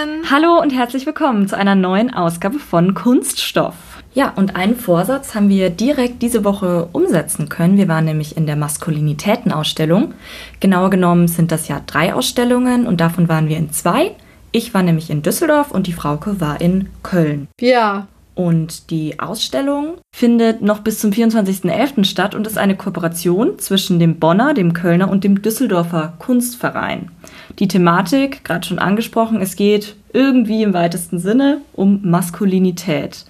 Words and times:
Zusammen! 0.00 0.30
Hallo 0.30 0.60
und 0.60 0.70
herzlich 0.70 1.06
willkommen 1.06 1.48
zu 1.48 1.56
einer 1.56 1.74
neuen 1.74 2.12
Ausgabe 2.12 2.58
von 2.58 2.94
Kunststoff. 2.94 3.74
Ja, 4.14 4.32
und 4.34 4.56
einen 4.56 4.74
Vorsatz 4.76 5.34
haben 5.34 5.48
wir 5.48 5.70
direkt 5.70 6.22
diese 6.22 6.44
Woche 6.44 6.88
umsetzen 6.92 7.48
können. 7.48 7.76
Wir 7.76 7.88
waren 7.88 8.04
nämlich 8.04 8.36
in 8.36 8.46
der 8.46 8.56
Maskulinitätenausstellung. 8.56 10.14
Genauer 10.58 10.90
genommen 10.90 11.28
sind 11.28 11.52
das 11.52 11.68
ja 11.68 11.80
drei 11.86 12.14
Ausstellungen 12.14 12.86
und 12.86 13.00
davon 13.00 13.28
waren 13.28 13.48
wir 13.48 13.56
in 13.56 13.72
zwei. 13.72 14.12
Ich 14.52 14.74
war 14.74 14.82
nämlich 14.82 15.10
in 15.10 15.22
Düsseldorf 15.22 15.70
und 15.70 15.86
die 15.86 15.92
Frauke 15.92 16.40
war 16.40 16.60
in 16.60 16.88
Köln. 17.02 17.46
Ja, 17.60 18.08
Und 18.34 18.90
die 18.90 19.18
Ausstellung 19.18 19.98
findet 20.14 20.62
noch 20.62 20.80
bis 20.80 21.00
zum 21.00 21.10
24.11. 21.10 22.04
statt 22.04 22.34
und 22.34 22.46
ist 22.46 22.58
eine 22.58 22.76
Kooperation 22.76 23.58
zwischen 23.58 23.98
dem 23.98 24.18
Bonner, 24.18 24.54
dem 24.54 24.72
Kölner 24.72 25.10
und 25.10 25.24
dem 25.24 25.42
Düsseldorfer 25.42 26.14
Kunstverein. 26.18 27.10
Die 27.58 27.68
Thematik, 27.68 28.44
gerade 28.44 28.66
schon 28.66 28.78
angesprochen, 28.78 29.40
es 29.40 29.56
geht 29.56 29.96
irgendwie 30.12 30.62
im 30.62 30.72
weitesten 30.72 31.18
Sinne 31.18 31.58
um 31.72 32.00
Maskulinität. 32.02 33.26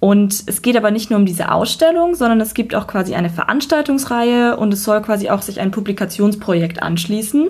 Und 0.00 0.44
es 0.46 0.62
geht 0.62 0.76
aber 0.76 0.92
nicht 0.92 1.10
nur 1.10 1.18
um 1.18 1.26
diese 1.26 1.50
Ausstellung, 1.50 2.14
sondern 2.14 2.40
es 2.40 2.54
gibt 2.54 2.74
auch 2.74 2.86
quasi 2.86 3.14
eine 3.14 3.30
Veranstaltungsreihe 3.30 4.56
und 4.56 4.72
es 4.72 4.84
soll 4.84 5.02
quasi 5.02 5.28
auch 5.28 5.42
sich 5.42 5.60
ein 5.60 5.72
Publikationsprojekt 5.72 6.82
anschließen. 6.82 7.48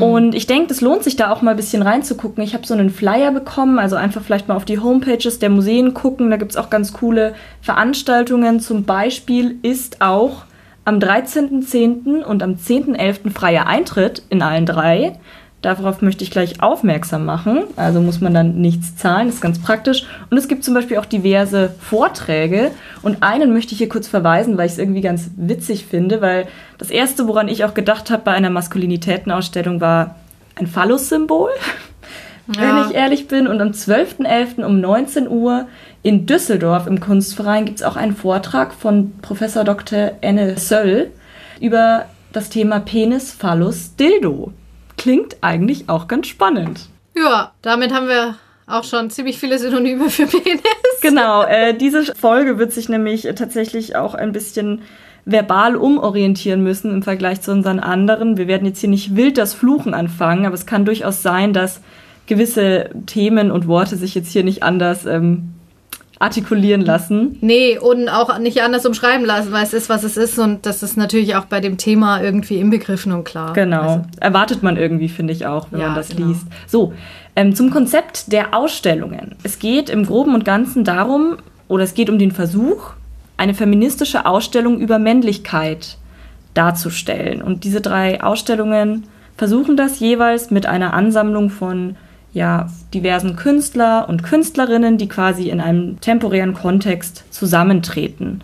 Und 0.00 0.34
ich 0.34 0.46
denke, 0.46 0.72
es 0.72 0.80
lohnt 0.80 1.04
sich 1.04 1.16
da 1.16 1.30
auch 1.30 1.42
mal 1.42 1.52
ein 1.52 1.56
bisschen 1.56 1.82
reinzugucken. 1.82 2.42
Ich 2.42 2.54
habe 2.54 2.66
so 2.66 2.74
einen 2.74 2.90
Flyer 2.90 3.32
bekommen, 3.32 3.78
also 3.78 3.96
einfach 3.96 4.22
vielleicht 4.22 4.48
mal 4.48 4.56
auf 4.56 4.64
die 4.64 4.78
Homepages 4.78 5.38
der 5.38 5.50
Museen 5.50 5.94
gucken. 5.94 6.30
Da 6.30 6.36
gibt 6.36 6.52
es 6.52 6.56
auch 6.56 6.70
ganz 6.70 6.92
coole 6.92 7.34
Veranstaltungen. 7.60 8.60
Zum 8.60 8.84
Beispiel 8.84 9.58
ist 9.62 10.00
auch 10.00 10.44
am 10.84 10.98
13.10. 10.98 12.22
und 12.22 12.42
am 12.42 12.54
10.11. 12.54 13.30
freier 13.30 13.66
Eintritt 13.66 14.22
in 14.30 14.42
allen 14.42 14.66
drei. 14.66 15.18
Darauf 15.62 16.02
möchte 16.02 16.24
ich 16.24 16.32
gleich 16.32 16.60
aufmerksam 16.60 17.24
machen. 17.24 17.62
Also 17.76 18.00
muss 18.00 18.20
man 18.20 18.34
dann 18.34 18.60
nichts 18.60 18.96
zahlen, 18.96 19.28
das 19.28 19.36
ist 19.36 19.40
ganz 19.40 19.60
praktisch. 19.60 20.04
Und 20.28 20.36
es 20.36 20.48
gibt 20.48 20.64
zum 20.64 20.74
Beispiel 20.74 20.98
auch 20.98 21.06
diverse 21.06 21.72
Vorträge. 21.80 22.72
Und 23.02 23.22
einen 23.22 23.52
möchte 23.52 23.72
ich 23.72 23.78
hier 23.78 23.88
kurz 23.88 24.08
verweisen, 24.08 24.58
weil 24.58 24.66
ich 24.66 24.72
es 24.72 24.78
irgendwie 24.78 25.00
ganz 25.02 25.30
witzig 25.36 25.86
finde, 25.86 26.20
weil 26.20 26.48
das 26.78 26.90
erste, 26.90 27.28
woran 27.28 27.46
ich 27.46 27.64
auch 27.64 27.74
gedacht 27.74 28.10
habe 28.10 28.22
bei 28.24 28.32
einer 28.32 28.50
Maskulinitätenausstellung, 28.50 29.80
war 29.80 30.16
ein 30.56 30.66
Phallus-Symbol, 30.66 31.50
Ja. 32.56 32.60
wenn 32.60 32.90
ich 32.90 32.96
ehrlich 32.96 33.28
bin. 33.28 33.46
Und 33.46 33.60
am 33.60 33.68
12.11. 33.68 34.64
um 34.64 34.80
19 34.80 35.28
Uhr 35.28 35.68
in 36.02 36.26
Düsseldorf 36.26 36.88
im 36.88 36.98
Kunstverein 36.98 37.66
gibt 37.66 37.78
es 37.78 37.84
auch 37.86 37.94
einen 37.94 38.16
Vortrag 38.16 38.74
von 38.74 39.12
Professor 39.22 39.62
Dr. 39.62 40.10
Enne 40.22 40.58
Söll 40.58 41.12
über 41.60 42.06
das 42.32 42.48
Thema 42.48 42.80
Penis, 42.80 43.30
Phallus, 43.32 43.94
Dildo. 43.94 44.52
Klingt 45.02 45.36
eigentlich 45.40 45.88
auch 45.88 46.06
ganz 46.06 46.28
spannend. 46.28 46.88
ja, 47.16 47.50
damit 47.60 47.92
haben 47.92 48.06
wir 48.06 48.36
auch 48.68 48.84
schon 48.84 49.10
ziemlich 49.10 49.36
viele 49.38 49.58
Synonyme 49.58 50.08
für 50.10 50.26
Penis. 50.28 50.62
Genau, 51.00 51.42
äh, 51.42 51.74
diese 51.74 52.14
Folge 52.14 52.56
wird 52.58 52.72
sich 52.72 52.88
nämlich 52.88 53.22
tatsächlich 53.34 53.96
auch 53.96 54.14
ein 54.14 54.30
bisschen 54.30 54.82
verbal 55.24 55.74
umorientieren 55.74 56.62
müssen 56.62 56.92
im 56.92 57.02
Vergleich 57.02 57.40
zu 57.40 57.50
unseren 57.50 57.80
anderen. 57.80 58.36
Wir 58.36 58.46
werden 58.46 58.64
jetzt 58.64 58.78
hier 58.78 58.88
nicht 58.88 59.16
wild 59.16 59.38
das 59.38 59.54
Fluchen 59.54 59.92
anfangen, 59.92 60.46
aber 60.46 60.54
es 60.54 60.66
kann 60.66 60.84
durchaus 60.84 61.20
sein, 61.20 61.52
dass 61.52 61.80
gewisse 62.26 62.90
Themen 63.06 63.50
und 63.50 63.66
Worte 63.66 63.96
sich 63.96 64.14
jetzt 64.14 64.30
hier 64.30 64.44
nicht 64.44 64.62
anders 64.62 65.04
ähm, 65.04 65.54
artikulieren 66.22 66.82
lassen. 66.82 67.36
Nee, 67.40 67.78
und 67.78 68.08
auch 68.08 68.38
nicht 68.38 68.62
anders 68.62 68.86
umschreiben 68.86 69.26
lassen, 69.26 69.50
weil 69.50 69.64
es 69.64 69.72
ist, 69.72 69.88
was 69.88 70.04
es 70.04 70.16
ist 70.16 70.38
und 70.38 70.64
das 70.66 70.82
ist 70.84 70.96
natürlich 70.96 71.34
auch 71.34 71.46
bei 71.46 71.60
dem 71.60 71.78
Thema 71.78 72.22
irgendwie 72.22 72.58
inbegriffen 72.58 73.10
und 73.12 73.24
klar. 73.24 73.52
Genau. 73.54 73.82
Also, 73.82 74.02
Erwartet 74.20 74.62
man 74.62 74.76
irgendwie, 74.76 75.08
finde 75.08 75.32
ich 75.32 75.46
auch, 75.46 75.66
wenn 75.72 75.80
Ja, 75.80 75.86
man 75.88 75.96
das 75.96 76.10
genau. 76.10 76.28
liest. 76.28 76.46
So, 76.68 76.92
ähm, 77.34 77.56
zum 77.56 77.70
Konzept 77.70 78.30
der 78.30 78.54
Ausstellungen. 78.54 79.34
Es 79.42 79.58
geht 79.58 79.90
im 79.90 80.06
Groben 80.06 80.34
und 80.34 80.44
Ganzen 80.44 80.84
darum, 80.84 81.38
oder 81.66 81.82
es 81.82 81.94
geht 81.94 82.08
um 82.08 82.18
den 82.18 82.30
Versuch, 82.30 82.92
eine 83.36 83.54
feministische 83.54 84.24
Ausstellung 84.24 84.78
über 84.78 85.00
Männlichkeit 85.00 85.96
darzustellen. 86.54 87.42
Und 87.42 87.64
diese 87.64 87.80
drei 87.80 88.22
Ausstellungen 88.22 89.04
versuchen 89.36 89.76
das 89.76 89.98
jeweils 89.98 90.52
mit 90.52 90.66
einer 90.66 90.94
Ansammlung 90.94 91.50
von 91.50 91.96
ja, 92.32 92.68
diversen 92.94 93.36
Künstler 93.36 94.08
und 94.08 94.22
Künstlerinnen, 94.22 94.98
die 94.98 95.08
quasi 95.08 95.50
in 95.50 95.60
einem 95.60 96.00
temporären 96.00 96.54
Kontext 96.54 97.24
zusammentreten. 97.30 98.42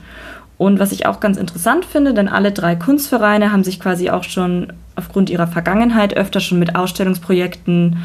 Und 0.59 0.81
was 0.81 0.93
ich 0.93 1.07
auch 1.07 1.21
ganz 1.21 1.37
interessant 1.37 1.85
finde, 1.85 2.13
denn 2.13 2.29
alle 2.29 2.53
drei 2.53 2.75
Kunstvereine 2.75 3.53
haben 3.53 3.65
sich 3.65 3.79
quasi 3.79 4.11
auch 4.11 4.25
schon 4.25 4.73
aufgrund 4.97 5.31
ihrer 5.31 5.47
Vergangenheit 5.47 6.17
öfter 6.17 6.41
schon 6.41 6.59
mit 6.59 6.75
Ausstellungsprojekten 6.75 7.99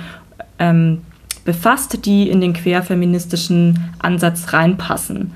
ähm, 0.59 1.01
befasst, 1.45 2.05
die 2.05 2.29
in 2.29 2.39
den 2.39 2.53
querfeministischen 2.53 3.93
Ansatz 3.99 4.53
reinpassen. 4.53 5.31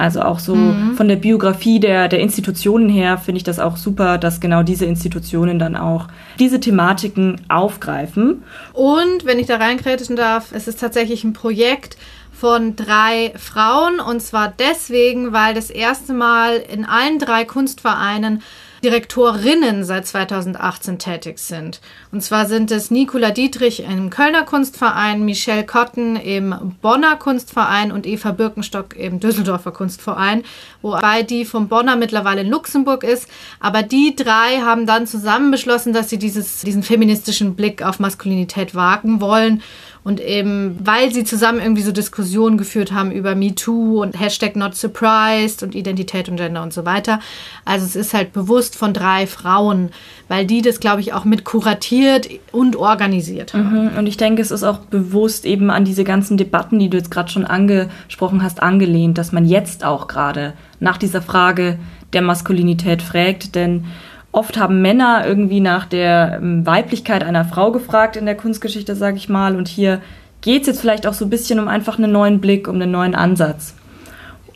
Also 0.00 0.22
auch 0.22 0.38
so 0.38 0.56
von 0.96 1.08
der 1.08 1.16
Biografie 1.16 1.78
der, 1.78 2.08
der 2.08 2.20
Institutionen 2.20 2.88
her 2.88 3.18
finde 3.18 3.36
ich 3.36 3.44
das 3.44 3.58
auch 3.58 3.76
super, 3.76 4.16
dass 4.16 4.40
genau 4.40 4.62
diese 4.62 4.86
Institutionen 4.86 5.58
dann 5.58 5.76
auch 5.76 6.06
diese 6.38 6.58
Thematiken 6.58 7.38
aufgreifen. 7.50 8.42
Und 8.72 9.26
wenn 9.26 9.38
ich 9.38 9.46
da 9.46 9.56
reinkrätschen 9.56 10.16
darf, 10.16 10.52
es 10.52 10.68
ist 10.68 10.80
tatsächlich 10.80 11.22
ein 11.22 11.34
Projekt 11.34 11.98
von 12.32 12.76
drei 12.76 13.34
Frauen 13.36 14.00
und 14.00 14.22
zwar 14.22 14.50
deswegen, 14.58 15.34
weil 15.34 15.52
das 15.52 15.68
erste 15.68 16.14
Mal 16.14 16.56
in 16.56 16.86
allen 16.86 17.18
drei 17.18 17.44
Kunstvereinen 17.44 18.42
Direktorinnen 18.82 19.84
seit 19.84 20.06
2018 20.06 20.98
tätig 20.98 21.38
sind. 21.38 21.80
Und 22.12 22.22
zwar 22.22 22.46
sind 22.46 22.70
es 22.70 22.90
Nicola 22.90 23.30
Dietrich 23.30 23.84
im 23.84 24.10
Kölner 24.10 24.44
Kunstverein, 24.44 25.24
Michelle 25.24 25.66
Kotten 25.66 26.16
im 26.16 26.76
Bonner 26.80 27.16
Kunstverein 27.16 27.92
und 27.92 28.06
Eva 28.06 28.32
Birkenstock 28.32 28.96
im 28.96 29.20
Düsseldorfer 29.20 29.72
Kunstverein, 29.72 30.44
wobei 30.82 31.22
die 31.22 31.44
vom 31.44 31.68
Bonner 31.68 31.96
mittlerweile 31.96 32.40
in 32.40 32.48
Luxemburg 32.48 33.04
ist. 33.04 33.28
Aber 33.60 33.82
die 33.82 34.16
drei 34.16 34.60
haben 34.62 34.86
dann 34.86 35.06
zusammen 35.06 35.50
beschlossen, 35.50 35.92
dass 35.92 36.08
sie 36.08 36.18
dieses, 36.18 36.62
diesen 36.62 36.82
feministischen 36.82 37.54
Blick 37.54 37.82
auf 37.82 37.98
Maskulinität 37.98 38.74
wagen 38.74 39.20
wollen. 39.20 39.62
Und 40.02 40.20
eben, 40.20 40.78
weil 40.82 41.12
sie 41.12 41.24
zusammen 41.24 41.60
irgendwie 41.60 41.82
so 41.82 41.92
Diskussionen 41.92 42.56
geführt 42.56 42.92
haben 42.92 43.12
über 43.12 43.34
MeToo 43.34 44.02
und 44.02 44.18
Hashtag 44.18 44.56
Not 44.56 44.74
Surprised 44.74 45.62
und 45.62 45.74
Identität 45.74 46.28
und 46.28 46.36
Gender 46.36 46.62
und 46.62 46.72
so 46.72 46.86
weiter. 46.86 47.20
Also 47.66 47.84
es 47.84 47.96
ist 47.96 48.14
halt 48.14 48.32
bewusst 48.32 48.76
von 48.76 48.94
drei 48.94 49.26
Frauen, 49.26 49.90
weil 50.28 50.46
die 50.46 50.62
das, 50.62 50.80
glaube 50.80 51.02
ich, 51.02 51.12
auch 51.12 51.26
mit 51.26 51.44
kuratiert 51.44 52.30
und 52.50 52.76
organisiert 52.76 53.52
haben. 53.52 53.90
Mhm, 53.90 53.98
Und 53.98 54.06
ich 54.06 54.16
denke, 54.16 54.40
es 54.40 54.50
ist 54.50 54.64
auch 54.64 54.78
bewusst 54.78 55.44
eben 55.44 55.70
an 55.70 55.84
diese 55.84 56.04
ganzen 56.04 56.38
Debatten, 56.38 56.78
die 56.78 56.88
du 56.88 56.96
jetzt 56.96 57.10
gerade 57.10 57.30
schon 57.30 57.44
angesprochen 57.44 58.42
hast, 58.42 58.62
angelehnt, 58.62 59.18
dass 59.18 59.32
man 59.32 59.44
jetzt 59.44 59.84
auch 59.84 60.08
gerade 60.08 60.54
nach 60.78 60.96
dieser 60.96 61.20
Frage 61.20 61.78
der 62.14 62.22
Maskulinität 62.22 63.02
fragt. 63.02 63.54
Denn 63.54 63.84
oft 64.32 64.58
haben 64.58 64.82
Männer 64.82 65.26
irgendwie 65.26 65.60
nach 65.60 65.86
der 65.86 66.38
ähm, 66.40 66.64
Weiblichkeit 66.66 67.24
einer 67.24 67.44
Frau 67.44 67.72
gefragt 67.72 68.16
in 68.16 68.26
der 68.26 68.36
Kunstgeschichte, 68.36 68.94
sage 68.94 69.16
ich 69.16 69.28
mal. 69.28 69.56
Und 69.56 69.68
hier 69.68 70.00
geht 70.40 70.62
es 70.62 70.68
jetzt 70.68 70.80
vielleicht 70.80 71.06
auch 71.06 71.14
so 71.14 71.24
ein 71.24 71.30
bisschen 71.30 71.58
um 71.58 71.68
einfach 71.68 71.98
einen 71.98 72.12
neuen 72.12 72.40
Blick, 72.40 72.68
um 72.68 72.76
einen 72.76 72.90
neuen 72.90 73.14
Ansatz. 73.14 73.74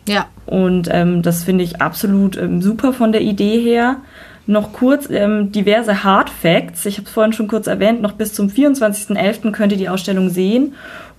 Ja. 0.09 0.27
Und 0.47 0.89
ähm, 0.91 1.23
das 1.23 1.45
finde 1.45 1.65
ich 1.65 1.81
absolut 1.81 2.37
ähm, 2.37 2.61
super 2.61 2.93
von 2.93 3.13
der 3.13 3.23
Idee 3.23 3.61
her. 3.61 3.97
Noch 4.47 4.75
kurz 4.75 5.09
ähm, 5.11 5.53
diverse 5.53 6.05
Hard 6.05 6.29
Facts. 6.29 6.85
Ich 6.85 6.99
habe 6.99 7.07
es 7.07 7.13
vorhin 7.13 7.33
schon 7.33 7.49
kurz 7.49 7.67
erwähnt. 7.67 8.03
Noch 8.03 8.13
bis 8.13 8.35
zum 8.35 8.49
24.11. 8.49 9.53
könnt 9.53 9.73
ihr 9.73 9.79
die 9.79 9.89
Ausstellung 9.89 10.29
sehen. 10.29 10.75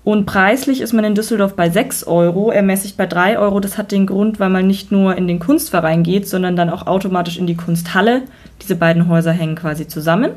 Und 0.05 0.27
preislich 0.27 0.81
ist 0.81 0.93
man 0.93 1.03
in 1.03 1.15
Düsseldorf 1.15 1.55
bei 1.55 1.67
6 1.67 2.05
Euro, 2.05 2.51
ermäßigt 2.51 2.95
bei 2.95 3.07
3 3.07 3.39
Euro. 3.39 3.59
Das 3.59 3.79
hat 3.79 3.91
den 3.91 4.05
Grund, 4.05 4.39
weil 4.39 4.51
man 4.51 4.67
nicht 4.67 4.91
nur 4.91 5.17
in 5.17 5.27
den 5.27 5.39
Kunstverein 5.39 6.03
geht, 6.03 6.29
sondern 6.29 6.55
dann 6.55 6.69
auch 6.69 6.85
automatisch 6.85 7.39
in 7.39 7.47
die 7.47 7.57
Kunsthalle. 7.57 8.21
Diese 8.61 8.75
beiden 8.75 9.07
Häuser 9.09 9.31
hängen 9.31 9.55
quasi 9.55 9.87
zusammen. 9.87 10.31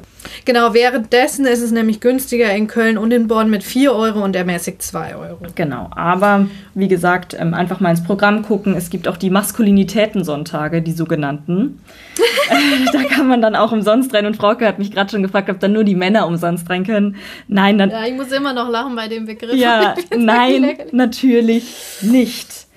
Genau, 0.44 0.74
währenddessen 0.74 1.46
ist 1.46 1.62
es 1.62 1.70
nämlich 1.70 2.00
günstiger 2.00 2.52
in 2.52 2.66
Köln 2.66 2.98
und 2.98 3.12
in 3.12 3.28
Bonn 3.28 3.48
mit 3.48 3.62
4 3.62 3.92
Euro 3.92 4.22
und 4.22 4.34
ermäßigt 4.34 4.82
2 4.82 5.16
Euro. 5.16 5.38
Genau, 5.54 5.88
aber 5.94 6.46
wie 6.74 6.88
gesagt, 6.88 7.36
ähm, 7.38 7.54
einfach 7.54 7.80
mal 7.80 7.90
ins 7.90 8.02
Programm 8.02 8.42
gucken. 8.42 8.74
Es 8.74 8.90
gibt 8.90 9.08
auch 9.08 9.16
die 9.16 9.30
Maskulinitätensonntage, 9.30 10.82
die 10.82 10.92
sogenannten. 10.92 11.80
da 12.92 13.04
kann 13.04 13.28
man 13.28 13.40
dann 13.40 13.56
auch 13.56 13.72
umsonst 13.72 14.12
rein. 14.14 14.26
Und 14.26 14.36
Frauke 14.36 14.66
hat 14.66 14.78
mich 14.78 14.90
gerade 14.90 15.10
schon 15.10 15.22
gefragt, 15.22 15.50
ob 15.50 15.60
dann 15.60 15.72
nur 15.72 15.84
die 15.84 15.94
Männer 15.94 16.26
umsonst 16.26 16.68
rein 16.70 16.84
können. 16.84 17.16
Nein, 17.46 17.78
dann. 17.78 17.90
Ja, 17.90 18.06
ich 18.06 18.14
muss 18.14 18.32
immer 18.32 18.52
noch 18.52 18.68
lachen 18.68 18.96
bei 18.96 19.08
dem 19.08 19.26
Begriff. 19.26 19.54
Ja, 19.54 19.94
nein, 20.16 20.76
natürlich 20.92 21.74
nicht. 22.02 22.67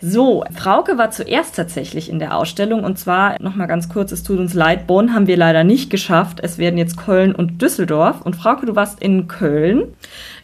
So, 0.00 0.44
Frauke 0.54 0.98
war 0.98 1.10
zuerst 1.10 1.56
tatsächlich 1.56 2.08
in 2.10 2.18
der 2.18 2.36
Ausstellung 2.36 2.84
und 2.84 2.98
zwar 2.98 3.40
nochmal 3.40 3.66
ganz 3.66 3.88
kurz, 3.88 4.12
es 4.12 4.22
tut 4.22 4.38
uns 4.38 4.54
leid, 4.54 4.86
Bonn 4.86 5.14
haben 5.14 5.26
wir 5.26 5.36
leider 5.36 5.64
nicht 5.64 5.90
geschafft. 5.90 6.40
Es 6.42 6.58
werden 6.58 6.78
jetzt 6.78 6.96
Köln 6.96 7.34
und 7.34 7.62
Düsseldorf. 7.62 8.20
Und 8.22 8.36
Frauke, 8.36 8.66
du 8.66 8.76
warst 8.76 9.00
in 9.00 9.28
Köln. 9.28 9.94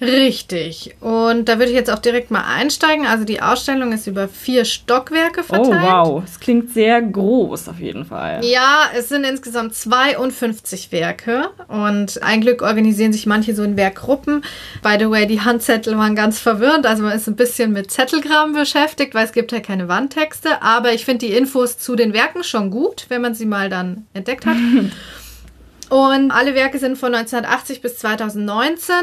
Richtig. 0.00 0.96
Und 1.00 1.48
da 1.48 1.58
würde 1.58 1.70
ich 1.70 1.76
jetzt 1.76 1.90
auch 1.90 1.98
direkt 1.98 2.30
mal 2.30 2.44
einsteigen. 2.44 3.06
Also 3.06 3.24
die 3.24 3.42
Ausstellung 3.42 3.92
ist 3.92 4.06
über 4.06 4.28
vier 4.28 4.64
Stockwerke 4.64 5.40
Oh 5.40 5.54
verteilt. 5.54 5.82
wow, 5.82 6.22
es 6.24 6.40
klingt 6.40 6.72
sehr 6.72 7.02
groß 7.02 7.68
auf 7.68 7.78
jeden 7.80 8.04
Fall. 8.04 8.44
Ja, 8.44 8.84
es 8.96 9.08
sind 9.08 9.24
insgesamt 9.24 9.74
52 9.74 10.92
Werke 10.92 11.50
und 11.68 12.22
ein 12.22 12.40
Glück 12.40 12.62
organisieren 12.62 13.12
sich 13.12 13.26
manche 13.26 13.54
so 13.54 13.62
in 13.62 13.76
Werkgruppen. 13.76 14.42
By 14.82 14.96
the 14.98 15.10
way, 15.10 15.26
die 15.26 15.40
Handzettel 15.40 15.96
waren 15.98 16.14
ganz 16.16 16.38
verwirrend, 16.38 16.86
also 16.86 17.02
man 17.02 17.12
ist 17.12 17.28
ein 17.28 17.36
bisschen 17.36 17.72
mit 17.72 17.90
Zettelgraben 17.90 18.54
beschäftigt, 18.54 19.14
weil 19.14 19.24
es 19.26 19.32
gibt 19.32 19.49
ja 19.52 19.60
keine 19.60 19.88
Wandtexte, 19.88 20.62
aber 20.62 20.92
ich 20.92 21.04
finde 21.04 21.26
die 21.26 21.34
Infos 21.34 21.78
zu 21.78 21.96
den 21.96 22.12
Werken 22.12 22.44
schon 22.44 22.70
gut, 22.70 23.06
wenn 23.08 23.22
man 23.22 23.34
sie 23.34 23.46
mal 23.46 23.68
dann 23.68 24.06
entdeckt 24.14 24.46
hat. 24.46 24.56
Und 25.90 26.30
alle 26.30 26.54
Werke 26.54 26.78
sind 26.78 26.96
von 26.96 27.12
1980 27.12 27.82
bis 27.82 27.98
2019, 27.98 28.94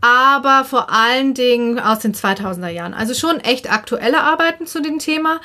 aber 0.00 0.64
vor 0.64 0.90
allen 0.90 1.32
Dingen 1.32 1.78
aus 1.78 2.00
den 2.00 2.12
2000er 2.12 2.68
Jahren. 2.68 2.92
Also 2.92 3.14
schon 3.14 3.38
echt 3.38 3.72
aktuelle 3.72 4.20
Arbeiten 4.20 4.66
zu 4.66 4.82
dem 4.82 4.98
Thema. 4.98 5.40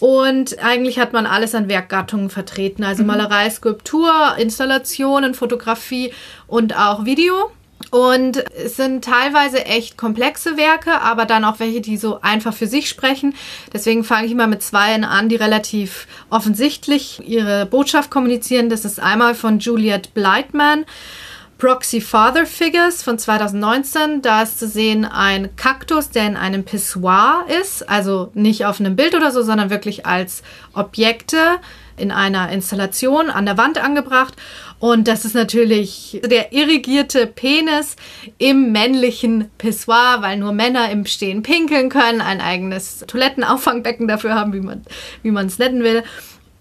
Und 0.00 0.62
eigentlich 0.62 0.98
hat 0.98 1.14
man 1.14 1.26
alles 1.26 1.54
an 1.54 1.68
Werkgattungen 1.68 2.28
vertreten. 2.28 2.84
Also 2.84 3.04
Malerei, 3.04 3.48
Skulptur, 3.48 4.12
Installationen, 4.36 5.32
Fotografie 5.32 6.12
und 6.46 6.76
auch 6.76 7.06
Video. 7.06 7.50
Und 7.90 8.38
es 8.56 8.76
sind 8.76 9.04
teilweise 9.04 9.64
echt 9.66 9.96
komplexe 9.96 10.56
Werke, 10.56 11.00
aber 11.00 11.26
dann 11.26 11.44
auch 11.44 11.60
welche, 11.60 11.80
die 11.80 11.96
so 11.96 12.20
einfach 12.20 12.52
für 12.52 12.66
sich 12.66 12.88
sprechen. 12.88 13.34
Deswegen 13.72 14.02
fange 14.02 14.26
ich 14.26 14.34
mal 14.34 14.48
mit 14.48 14.62
zwei 14.62 14.94
an, 14.94 15.28
die 15.28 15.36
relativ 15.36 16.06
offensichtlich 16.30 17.22
ihre 17.26 17.66
Botschaft 17.66 18.10
kommunizieren. 18.10 18.68
Das 18.68 18.84
ist 18.84 19.00
einmal 19.00 19.34
von 19.34 19.60
Juliet 19.60 20.12
Blightman. 20.14 20.86
Proxy 21.58 22.00
Father 22.00 22.46
Figures 22.46 23.02
von 23.02 23.18
2019. 23.18 24.22
Da 24.22 24.42
ist 24.42 24.58
zu 24.58 24.66
sehen 24.66 25.04
ein 25.04 25.54
Kaktus, 25.56 26.10
der 26.10 26.26
in 26.26 26.36
einem 26.36 26.64
Pissoir 26.64 27.46
ist. 27.60 27.88
Also 27.88 28.30
nicht 28.34 28.66
auf 28.66 28.80
einem 28.80 28.96
Bild 28.96 29.14
oder 29.14 29.30
so, 29.30 29.42
sondern 29.42 29.70
wirklich 29.70 30.04
als 30.04 30.42
Objekte 30.74 31.38
in 31.96 32.10
einer 32.10 32.50
Installation 32.50 33.30
an 33.30 33.46
der 33.46 33.56
Wand 33.56 33.78
angebracht. 33.78 34.34
Und 34.84 35.08
das 35.08 35.24
ist 35.24 35.34
natürlich 35.34 36.20
der 36.26 36.52
irrigierte 36.52 37.26
Penis 37.26 37.96
im 38.36 38.70
männlichen 38.70 39.48
Pissoir, 39.56 40.18
weil 40.20 40.36
nur 40.36 40.52
Männer 40.52 40.90
im 40.90 41.06
Stehen 41.06 41.42
pinkeln 41.42 41.88
können, 41.88 42.20
ein 42.20 42.42
eigenes 42.42 43.02
Toilettenauffangbecken 43.06 44.06
dafür 44.06 44.34
haben, 44.34 44.52
wie 44.52 45.30
man 45.30 45.46
es 45.46 45.58
nennen 45.58 45.82
will. 45.82 46.02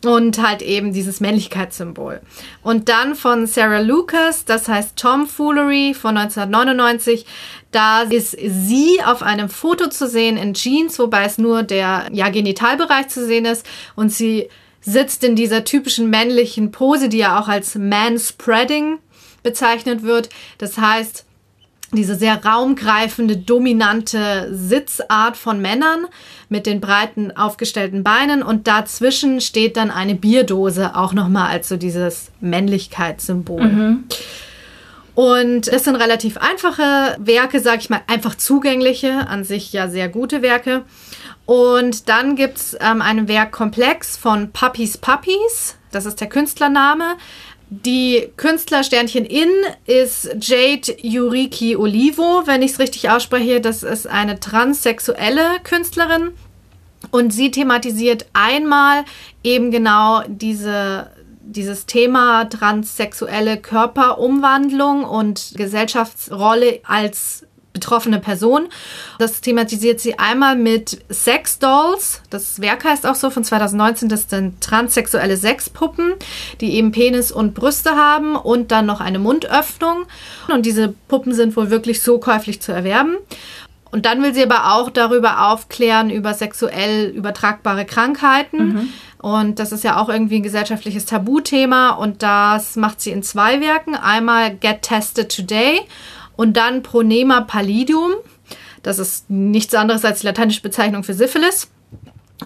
Und 0.05 0.41
halt 0.41 0.61
eben 0.61 0.93
dieses 0.93 1.19
Männlichkeitssymbol. 1.19 2.21
Und 2.61 2.87
dann 2.87 3.15
von 3.15 3.45
Sarah 3.45 3.81
Lucas, 3.81 4.45
das 4.45 4.69
heißt 4.69 4.95
Tomfoolery 4.95 5.93
von 5.93 6.15
1999. 6.15 7.25
Da 7.71 8.03
ist 8.03 8.37
sie 8.39 8.99
auf 9.05 9.21
einem 9.21 9.49
Foto 9.49 9.89
zu 9.89 10.07
sehen 10.07 10.37
in 10.37 10.53
Jeans, 10.53 10.97
wobei 10.97 11.25
es 11.25 11.37
nur 11.37 11.63
der 11.63 12.07
ja, 12.13 12.29
Genitalbereich 12.29 13.09
zu 13.09 13.25
sehen 13.25 13.43
ist. 13.43 13.65
Und 13.97 14.13
sie 14.13 14.47
sitzt 14.83 15.23
in 15.23 15.35
dieser 15.35 15.63
typischen 15.63 16.09
männlichen 16.09 16.71
Pose, 16.71 17.09
die 17.09 17.17
ja 17.17 17.39
auch 17.39 17.47
als 17.47 17.75
Manspreading 17.75 18.99
bezeichnet 19.41 20.03
wird. 20.03 20.29
Das 20.57 20.77
heißt, 20.77 21.25
diese 21.91 22.15
sehr 22.15 22.43
raumgreifende, 22.43 23.37
dominante 23.37 24.49
Sitzart 24.51 25.37
von 25.37 25.61
Männern 25.61 26.07
mit 26.49 26.65
den 26.65 26.81
breiten 26.81 27.35
aufgestellten 27.35 28.03
Beinen 28.03 28.41
und 28.41 28.67
dazwischen 28.67 29.41
steht 29.41 29.77
dann 29.77 29.91
eine 29.91 30.15
Bierdose 30.15 30.95
auch 30.95 31.13
nochmal 31.13 31.49
als 31.49 31.69
so 31.69 31.77
dieses 31.77 32.31
Männlichkeitssymbol. 32.41 33.61
Und 35.15 35.71
das 35.71 35.83
sind 35.83 35.95
relativ 35.95 36.37
einfache 36.37 37.15
Werke, 37.19 37.59
sag 37.59 37.79
ich 37.79 37.89
mal, 37.89 38.01
einfach 38.07 38.35
zugängliche, 38.35 39.27
an 39.27 39.43
sich 39.43 39.71
ja 39.71 39.87
sehr 39.87 40.09
gute 40.09 40.41
Werke. 40.41 40.83
Und 41.45 42.09
dann 42.09 42.35
gibt's 42.35 42.75
ähm, 42.79 43.01
einen 43.01 43.27
Werkkomplex 43.27 44.17
von 44.17 44.51
Puppies 44.51 44.97
Puppies, 44.97 45.75
das 45.91 46.05
ist 46.05 46.21
der 46.21 46.29
Künstlername. 46.29 47.17
Die 47.69 48.29
Künstlersternchen 48.37 49.25
in 49.25 49.49
ist 49.85 50.35
Jade 50.39 50.95
Yuriki 51.01 51.75
Olivo, 51.75 52.43
wenn 52.45 52.61
ich 52.61 52.71
es 52.71 52.79
richtig 52.79 53.09
ausspreche. 53.09 53.61
Das 53.61 53.81
ist 53.81 54.05
eine 54.05 54.39
transsexuelle 54.39 55.59
Künstlerin. 55.63 56.31
Und 57.11 57.31
sie 57.33 57.51
thematisiert 57.51 58.27
einmal 58.33 59.05
eben 59.43 59.71
genau 59.71 60.23
diese, 60.27 61.11
dieses 61.45 61.85
Thema 61.85 62.45
transsexuelle 62.45 63.57
Körperumwandlung 63.57 65.03
und 65.03 65.53
Gesellschaftsrolle 65.55 66.79
als 66.85 67.45
betroffene 67.73 68.19
Person. 68.19 68.69
Das 69.17 69.41
thematisiert 69.41 69.99
sie 69.99 70.19
einmal 70.19 70.55
mit 70.55 71.03
Sex 71.09 71.59
Dolls. 71.59 72.21
Das 72.29 72.61
Werk 72.61 72.85
heißt 72.85 73.05
auch 73.05 73.15
so 73.15 73.29
von 73.31 73.43
2019. 73.43 74.09
Das 74.09 74.29
sind 74.29 74.61
transsexuelle 74.61 75.35
Sexpuppen, 75.35 76.13
die 76.61 76.75
eben 76.75 76.91
Penis 76.91 77.31
und 77.31 77.55
Brüste 77.55 77.95
haben 77.95 78.35
und 78.35 78.71
dann 78.71 78.85
noch 78.85 79.01
eine 79.01 79.19
Mundöffnung. 79.19 80.05
Und 80.53 80.65
diese 80.65 80.93
Puppen 81.07 81.33
sind 81.33 81.57
wohl 81.57 81.71
wirklich 81.71 82.01
so 82.03 82.19
käuflich 82.19 82.61
zu 82.61 82.71
erwerben. 82.71 83.17
Und 83.91 84.07
dann 84.07 84.23
will 84.23 84.33
sie 84.33 84.43
aber 84.43 84.73
auch 84.73 84.89
darüber 84.89 85.51
aufklären, 85.51 86.09
über 86.09 86.33
sexuell 86.33 87.09
übertragbare 87.09 87.85
Krankheiten. 87.85 88.91
Und 89.23 89.59
das 89.59 89.71
ist 89.71 89.85
ja 89.85 90.01
auch 90.01 90.09
irgendwie 90.09 90.35
ein 90.35 90.43
gesellschaftliches 90.43 91.05
Tabuthema. 91.05 91.91
Und 91.91 92.23
das 92.23 92.75
macht 92.75 92.99
sie 92.99 93.11
in 93.11 93.23
zwei 93.23 93.61
Werken. 93.61 93.95
Einmal 93.95 94.53
Get 94.53 94.81
Tested 94.81 95.33
Today 95.33 95.79
und 96.35 96.57
dann 96.57 96.83
Pronema 96.83 97.39
pallidum. 97.39 98.11
Das 98.81 98.99
ist 98.99 99.29
nichts 99.29 99.73
anderes 99.75 100.03
als 100.03 100.19
die 100.19 100.25
lateinische 100.25 100.61
Bezeichnung 100.61 101.05
für 101.05 101.13
Syphilis. 101.13 101.69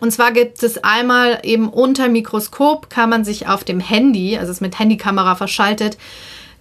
Und 0.01 0.11
zwar 0.11 0.31
gibt 0.31 0.61
es 0.61 0.83
einmal 0.83 1.39
eben 1.41 1.67
unter 1.67 2.09
Mikroskop, 2.09 2.91
kann 2.91 3.09
man 3.09 3.25
sich 3.25 3.47
auf 3.47 3.63
dem 3.63 3.79
Handy, 3.79 4.37
also 4.37 4.51
es 4.51 4.57
ist 4.57 4.61
mit 4.61 4.77
Handykamera 4.77 5.33
verschaltet, 5.33 5.97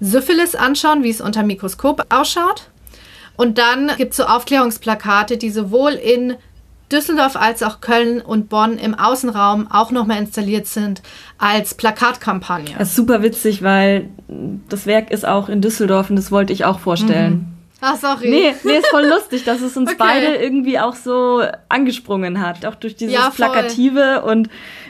Syphilis 0.01 0.55
anschauen, 0.55 1.03
wie 1.03 1.11
es 1.11 1.21
unter 1.21 1.43
Mikroskop 1.43 2.07
ausschaut. 2.09 2.71
Und 3.37 3.59
dann 3.59 3.93
gibt 3.99 4.13
es 4.13 4.17
so 4.17 4.25
Aufklärungsplakate, 4.25 5.37
die 5.37 5.51
sowohl 5.51 5.93
in 5.93 6.37
Düsseldorf 6.93 7.37
als 7.37 7.63
auch 7.63 7.81
Köln 7.81 8.21
und 8.21 8.49
Bonn 8.49 8.79
im 8.79 8.95
Außenraum 8.95 9.69
auch 9.71 9.91
nochmal 9.91 10.19
installiert 10.19 10.67
sind 10.67 11.03
als 11.39 11.75
Plakatkampagne. 11.75 12.75
Das 12.79 12.91
ist 12.91 12.97
super 12.97 13.23
witzig, 13.23 13.63
weil 13.63 14.09
das 14.69 14.87
Werk 14.87 15.11
ist 15.11 15.27
auch 15.27 15.49
in 15.49 15.61
Düsseldorf 15.61 16.11
und 16.11 16.17
das 16.17 16.31
wollte 16.31 16.53
ich 16.53 16.65
auch 16.65 16.79
vorstellen. 16.79 17.53
Ach, 17.81 17.97
sorry. 17.97 18.31
Nee, 18.31 18.55
nee, 18.65 18.79
ist 18.79 18.87
voll 18.87 19.05
lustig, 19.07 19.45
dass 19.45 19.61
es 19.61 19.77
uns 19.77 19.91
Okay. 19.95 19.97
beide 19.99 20.27
irgendwie 20.37 20.79
auch 20.79 20.95
so 20.95 21.43
angesprungen 21.69 22.41
hat, 22.41 22.65
auch 22.65 22.75
durch 22.75 22.97
dieses 22.97 23.15
Ja. 23.15 23.31
Plakative 23.31 24.23
und 24.23 24.49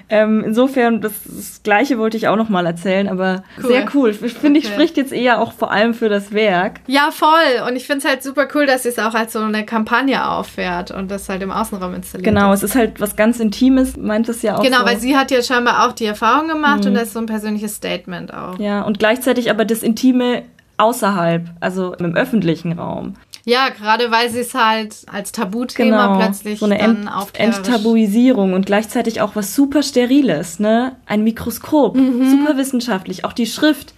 ähm, 0.08 0.44
insofern, 0.44 1.00
das, 1.00 1.12
das 1.24 1.62
Gleiche 1.62 1.98
wollte 1.98 2.16
ich 2.16 2.28
auch 2.28 2.36
noch 2.36 2.48
mal 2.48 2.64
erzählen, 2.66 3.08
aber 3.08 3.42
Cool. 3.62 3.66
sehr 3.68 3.84
cool. 3.94 4.10
Ich 4.10 4.34
finde, 4.34 4.60
ich 4.60 4.66
Okay. 4.66 4.74
spricht 4.74 4.96
jetzt 4.96 5.12
eher 5.12 5.40
auch 5.40 5.52
vor 5.52 5.70
allem 5.72 5.94
für 5.94 6.08
das 6.08 6.32
Werk. 6.32 6.80
Ja, 6.86 7.10
voll. 7.10 7.28
Und 7.68 7.74
ich 7.76 7.86
finde 7.86 7.98
es 8.04 8.10
halt 8.10 8.22
super 8.22 8.46
cool, 8.54 8.66
dass 8.66 8.84
sie 8.84 8.90
es 8.90 8.98
auch 8.98 9.14
als 9.14 9.32
so 9.32 9.40
eine 9.40 9.64
Kampagne 9.66 10.28
auffährt 10.28 10.90
und 10.90 11.10
das 11.10 11.28
halt 11.28 11.42
im 11.42 11.50
Außenraum 11.50 11.94
installiert. 11.94 12.24
Genau, 12.24 12.52
ist. 12.52 12.62
es 12.62 12.70
ist 12.70 12.76
halt 12.76 13.00
was 13.00 13.16
ganz 13.16 13.40
Intimes, 13.40 13.96
meint 13.96 14.28
es 14.28 14.42
ja 14.42 14.56
auch 14.56 14.62
Genau, 14.62 14.78
so. 14.80 14.84
weil 14.86 14.98
sie 14.98 15.16
hat 15.16 15.30
ja 15.30 15.42
scheinbar 15.42 15.86
auch 15.88 15.92
die 15.92 16.06
Erfahrung 16.06 16.48
gemacht 16.48 16.86
und 16.86 16.94
das 16.94 17.04
ist 17.04 17.12
so 17.14 17.18
ein 17.18 17.26
persönliches 17.26 17.74
Statement 17.74 18.32
auch. 18.32 18.58
Ja, 18.58 18.82
und 18.82 18.98
gleichzeitig 18.98 19.50
aber 19.50 19.64
das 19.64 19.82
Intime 19.82 20.42
außerhalb, 20.78 21.46
also 21.60 21.94
im 21.94 22.14
öffentlichen 22.14 22.72
Raum. 22.78 23.14
Ja, 23.48 23.68
gerade 23.68 24.10
weil 24.10 24.28
sie 24.28 24.40
es 24.40 24.54
halt 24.54 24.96
als 25.06 25.30
Tabuthema 25.30 26.06
Genau, 26.08 26.18
plötzlich 26.18 26.58
so 26.58 26.64
eine 26.64 26.80
Ent 26.80 27.08
Enttabuisierung 27.38 28.54
und 28.54 28.66
gleichzeitig 28.66 29.20
auch 29.20 29.36
was 29.36 29.54
super 29.54 29.84
Steriles, 29.84 30.58
ne? 30.58 30.96
Ein 31.06 31.22
Mikroskop, 31.22 31.94
Mhm. 31.94 32.28
super 32.28 32.56
wissenschaftlich, 32.56 33.24
auch 33.24 33.32
die 33.32 33.46
Schrift, 33.46 33.94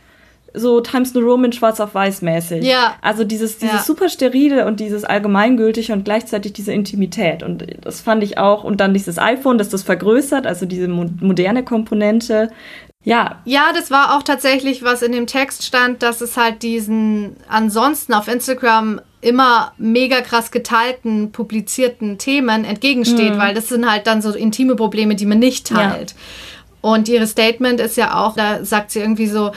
so 0.53 0.81
Times 0.81 1.15
New 1.15 1.21
Roman 1.21 1.53
schwarz 1.53 1.81
auf 1.81 1.95
weiß 1.95 2.21
mäßig. 2.21 2.63
Ja. 2.65 2.97
Also 3.01 3.25
dieses, 3.25 3.59
dieses 3.59 3.77
Ja. 3.77 3.83
super 3.83 4.11
sterile 4.11 4.67
und 4.67 4.81
dieses 4.81 5.05
allgemeingültige 5.05 5.93
und 5.95 6.05
gleichzeitig 6.05 6.53
diese 6.53 6.73
Intimität 6.73 7.43
und 7.43 7.65
das 7.83 8.03
fand 8.03 8.23
ich 8.23 8.37
auch 8.37 8.65
und 8.65 8.81
dann 8.81 8.93
dieses 8.93 9.19
iPhone, 9.19 9.57
das 9.57 9.71
das 9.71 9.83
vergrößert, 9.83 10.47
also 10.47 10.67
diese 10.67 10.89
mo 10.89 11.07
moderne 11.21 11.65
Komponente. 11.65 12.51
Ja. 13.05 13.41
Ja, 13.47 13.73
das 13.75 13.91
war 13.91 14.17
auch 14.17 14.23
tatsächlich, 14.23 14.83
was 14.83 15.01
in 15.01 15.13
dem 15.13 15.27
Text 15.27 15.65
stand, 15.65 16.03
dass 16.03 16.21
es 16.21 16.37
halt 16.37 16.63
diesen 16.63 17.37
ansonsten 17.49 18.13
auf 18.13 18.29
Instagram 18.29 19.01
immer 19.21 19.73
mega 19.79 20.21
krass 20.21 20.51
geteilten, 20.51 21.33
publizierten 21.33 22.19
Themen 22.19 22.65
entgegensteht, 22.65 23.35
mhm. 23.35 23.39
weil 23.39 23.55
das 23.55 23.69
sind 23.69 23.91
halt 23.91 24.07
dann 24.07 24.23
so 24.23 24.33
intime 24.33 24.77
Probleme, 24.77 25.17
die 25.17 25.27
man 25.27 25.39
nicht 25.39 25.67
teilt. 25.67 26.13
Ja. 26.13 26.17
Und 26.81 27.09
ihre 27.09 27.27
Statement 27.27 27.81
ist 27.81 27.97
ja 27.97 28.15
auch, 28.15 28.35
da 28.35 28.65
sagt 28.65 28.93
sie 28.93 29.01
irgendwie 29.01 29.27
so, 29.27 29.51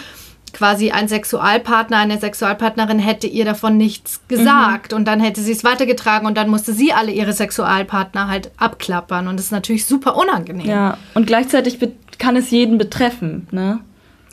quasi 0.53 0.91
ein 0.91 1.07
Sexualpartner, 1.07 1.97
eine 1.97 2.19
Sexualpartnerin 2.19 2.99
hätte 2.99 3.27
ihr 3.27 3.45
davon 3.45 3.77
nichts 3.77 4.21
gesagt 4.27 4.91
mhm. 4.91 4.97
und 4.97 5.05
dann 5.05 5.19
hätte 5.19 5.41
sie 5.41 5.51
es 5.51 5.63
weitergetragen 5.63 6.27
und 6.27 6.35
dann 6.35 6.49
musste 6.49 6.73
sie 6.73 6.93
alle 6.93 7.11
ihre 7.11 7.33
Sexualpartner 7.33 8.27
halt 8.27 8.51
abklappern 8.57 9.27
und 9.27 9.37
das 9.37 9.45
ist 9.45 9.51
natürlich 9.51 9.85
super 9.85 10.17
unangenehm. 10.17 10.67
Ja, 10.67 10.97
und 11.13 11.25
gleichzeitig 11.25 11.79
kann 12.17 12.35
es 12.35 12.51
jeden 12.51 12.77
betreffen, 12.77 13.47
ne? 13.51 13.79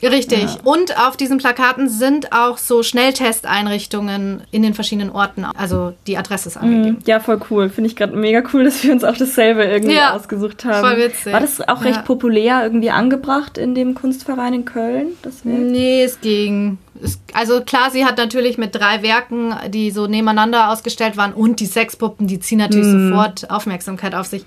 Richtig. 0.01 0.43
Ja. 0.43 0.57
Und 0.63 0.97
auf 0.99 1.17
diesen 1.17 1.37
Plakaten 1.37 1.89
sind 1.89 2.31
auch 2.31 2.57
so 2.57 2.83
Schnelltesteinrichtungen 2.83 4.43
in 4.51 4.63
den 4.63 4.73
verschiedenen 4.73 5.09
Orten. 5.09 5.43
Also 5.43 5.93
die 6.07 6.17
Adresse 6.17 6.49
ist 6.49 6.55
mhm. 6.61 6.67
angegeben. 6.67 6.97
Ja, 7.05 7.19
voll 7.19 7.39
cool. 7.49 7.69
Finde 7.69 7.89
ich 7.89 7.95
gerade 7.95 8.15
mega 8.15 8.43
cool, 8.53 8.63
dass 8.63 8.83
wir 8.83 8.91
uns 8.91 9.03
auch 9.03 9.17
dasselbe 9.17 9.63
irgendwie 9.63 9.95
ja, 9.95 10.15
ausgesucht 10.15 10.65
haben. 10.65 10.87
Voll 10.87 10.97
witzig. 10.97 11.33
War 11.33 11.41
das 11.41 11.61
auch 11.67 11.83
recht 11.83 11.97
ja. 11.97 12.01
populär 12.01 12.63
irgendwie 12.63 12.91
angebracht 12.91 13.57
in 13.57 13.75
dem 13.75 13.95
Kunstverein 13.95 14.53
in 14.53 14.65
Köln? 14.65 15.07
Das 15.21 15.43
nee, 15.43 16.03
es 16.03 16.21
ging. 16.21 16.77
Es, 17.01 17.19
also 17.33 17.61
klar, 17.61 17.91
sie 17.91 18.05
hat 18.05 18.17
natürlich 18.17 18.57
mit 18.57 18.75
drei 18.75 19.01
Werken, 19.01 19.53
die 19.69 19.91
so 19.91 20.07
nebeneinander 20.07 20.69
ausgestellt 20.69 21.17
waren 21.17 21.33
und 21.33 21.59
die 21.59 21.65
Sexpuppen, 21.65 22.27
die 22.27 22.39
ziehen 22.39 22.59
natürlich 22.59 22.87
mhm. 22.87 23.09
sofort 23.09 23.49
Aufmerksamkeit 23.49 24.15
auf 24.15 24.27
sich. 24.27 24.43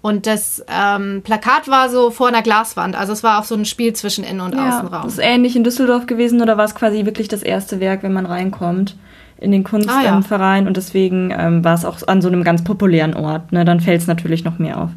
Und 0.00 0.26
das 0.26 0.64
ähm, 0.68 1.22
Plakat 1.24 1.68
war 1.68 1.88
so 1.88 2.10
vor 2.10 2.28
einer 2.28 2.42
Glaswand. 2.42 2.94
Also 2.94 3.12
es 3.12 3.22
war 3.24 3.40
auch 3.40 3.44
so 3.44 3.56
ein 3.56 3.64
Spiel 3.64 3.92
zwischen 3.94 4.22
Innen- 4.24 4.40
und 4.40 4.54
ja, 4.54 4.68
Außenraum. 4.68 5.08
Ist 5.08 5.18
ähnlich 5.18 5.56
in 5.56 5.64
Düsseldorf 5.64 6.06
gewesen 6.06 6.40
oder 6.40 6.56
war 6.56 6.64
es 6.64 6.74
quasi 6.74 7.04
wirklich 7.04 7.28
das 7.28 7.42
erste 7.42 7.80
Werk, 7.80 8.02
wenn 8.02 8.12
man 8.12 8.26
reinkommt 8.26 8.96
in 9.38 9.50
den 9.50 9.64
Kunstverein? 9.64 10.06
Ah, 10.06 10.56
ja. 10.60 10.66
und 10.66 10.76
deswegen 10.76 11.34
ähm, 11.36 11.64
war 11.64 11.74
es 11.74 11.84
auch 11.84 12.06
an 12.06 12.22
so 12.22 12.28
einem 12.28 12.44
ganz 12.44 12.62
populären 12.62 13.14
Ort. 13.14 13.50
Ne? 13.50 13.64
Dann 13.64 13.80
fällt 13.80 14.00
es 14.00 14.06
natürlich 14.06 14.44
noch 14.44 14.58
mehr 14.58 14.80
auf. 14.80 14.90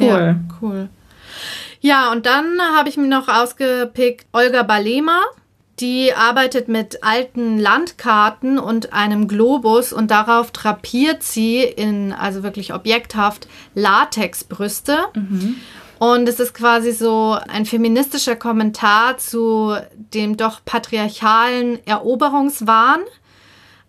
Cool. 0.00 0.06
Ja, 0.06 0.36
cool. 0.60 0.88
Ja, 1.80 2.10
und 2.10 2.26
dann 2.26 2.58
habe 2.76 2.88
ich 2.88 2.96
mir 2.96 3.06
noch 3.06 3.28
ausgepickt 3.28 4.26
Olga 4.32 4.64
Balema. 4.64 5.20
Die 5.80 6.12
arbeitet 6.12 6.68
mit 6.68 7.04
alten 7.04 7.58
Landkarten 7.58 8.58
und 8.58 8.92
einem 8.92 9.28
Globus 9.28 9.92
und 9.92 10.10
darauf 10.10 10.50
drapiert 10.50 11.22
sie 11.22 11.62
in, 11.62 12.12
also 12.12 12.42
wirklich 12.42 12.74
objekthaft, 12.74 13.46
Latexbrüste. 13.74 14.98
Mhm. 15.14 15.56
Und 15.98 16.28
es 16.28 16.40
ist 16.40 16.54
quasi 16.54 16.92
so 16.92 17.36
ein 17.48 17.64
feministischer 17.64 18.36
Kommentar 18.36 19.18
zu 19.18 19.76
dem 19.96 20.36
doch 20.36 20.60
patriarchalen 20.64 21.84
Eroberungswahn. 21.86 23.00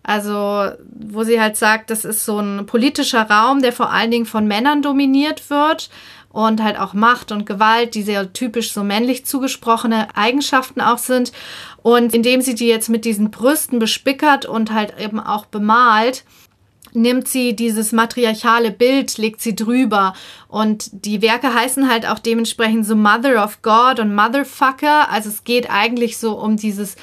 Also, 0.02 0.70
wo 0.90 1.24
sie 1.24 1.40
halt 1.40 1.56
sagt, 1.56 1.90
das 1.90 2.04
ist 2.04 2.24
so 2.24 2.38
ein 2.38 2.66
politischer 2.66 3.28
Raum, 3.28 3.60
der 3.60 3.72
vor 3.72 3.92
allen 3.92 4.10
Dingen 4.10 4.26
von 4.26 4.46
Männern 4.46 4.82
dominiert 4.82 5.50
wird 5.50 5.90
und 6.32 6.62
halt 6.62 6.78
auch 6.78 6.94
Macht 6.94 7.32
und 7.32 7.44
Gewalt, 7.44 7.94
die 7.94 8.02
sehr 8.02 8.32
typisch 8.32 8.72
so 8.72 8.84
männlich 8.84 9.26
zugesprochene 9.26 10.16
Eigenschaften 10.16 10.80
auch 10.80 10.98
sind. 10.98 11.32
Und 11.82 12.14
indem 12.14 12.40
sie 12.40 12.54
die 12.54 12.68
jetzt 12.68 12.88
mit 12.88 13.04
diesen 13.04 13.30
Brüsten 13.30 13.78
bespickert 13.78 14.46
und 14.46 14.72
halt 14.72 14.94
eben 14.98 15.18
auch 15.18 15.46
bemalt, 15.46 16.24
nimmt 16.92 17.28
sie 17.28 17.54
dieses 17.54 17.92
matriarchale 17.92 18.70
Bild, 18.70 19.18
legt 19.18 19.40
sie 19.40 19.54
drüber. 19.54 20.14
Und 20.48 21.04
die 21.04 21.22
Werke 21.22 21.52
heißen 21.52 21.90
halt 21.90 22.06
auch 22.06 22.18
dementsprechend 22.18 22.86
so 22.86 22.96
Mother 22.96 23.44
of 23.44 23.62
God 23.62 24.00
und 24.00 24.14
Motherfucker. 24.14 25.10
Also 25.10 25.28
es 25.28 25.44
geht 25.44 25.70
eigentlich 25.70 26.18
so 26.18 26.38
um 26.38 26.56
dieses 26.56 26.96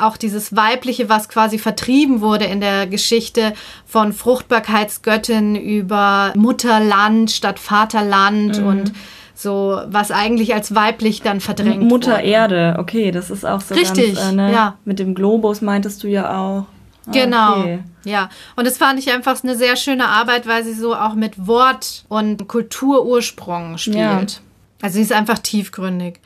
auch 0.00 0.16
dieses 0.16 0.54
Weibliche, 0.54 1.08
was 1.08 1.28
quasi 1.28 1.58
vertrieben 1.58 2.20
wurde 2.20 2.44
in 2.44 2.60
der 2.60 2.86
Geschichte 2.86 3.52
von 3.86 4.12
Fruchtbarkeitsgöttin 4.12 5.56
über 5.56 6.32
Mutterland 6.36 7.30
statt 7.30 7.58
Vaterland 7.58 8.60
mhm. 8.60 8.66
und 8.66 8.92
so 9.34 9.80
was 9.86 10.10
eigentlich 10.10 10.54
als 10.54 10.74
weiblich 10.74 11.22
dann 11.22 11.40
verdrängt 11.40 11.82
Mutter 11.82 12.12
wurde. 12.12 12.22
Erde, 12.22 12.76
okay, 12.78 13.10
das 13.10 13.30
ist 13.30 13.46
auch 13.46 13.60
so 13.60 13.74
Richtig, 13.74 14.16
ganz, 14.16 14.32
äh, 14.32 14.32
ne? 14.32 14.52
ja. 14.52 14.78
Mit 14.84 14.98
dem 14.98 15.14
Globus 15.14 15.62
meintest 15.62 16.02
du 16.02 16.08
ja 16.08 16.38
auch. 16.38 16.66
Ah, 17.06 17.10
genau, 17.12 17.60
okay. 17.60 17.78
ja. 18.04 18.28
Und 18.56 18.66
das 18.66 18.76
fand 18.76 18.98
ich 18.98 19.10
einfach 19.10 19.42
eine 19.42 19.56
sehr 19.56 19.76
schöne 19.76 20.06
Arbeit, 20.06 20.46
weil 20.46 20.62
sie 20.62 20.74
so 20.74 20.94
auch 20.94 21.14
mit 21.14 21.46
Wort 21.46 22.04
und 22.08 22.46
Kulturursprung 22.48 23.78
spielt. 23.78 23.96
Ja. 23.96 24.38
Also 24.82 24.96
sie 24.96 25.02
ist 25.02 25.12
einfach 25.12 25.38
tiefgründig. 25.38 26.20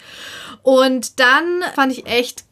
Und 0.62 1.20
dann 1.20 1.62
fand 1.74 1.92
ich 1.92 2.06
echt 2.06 2.44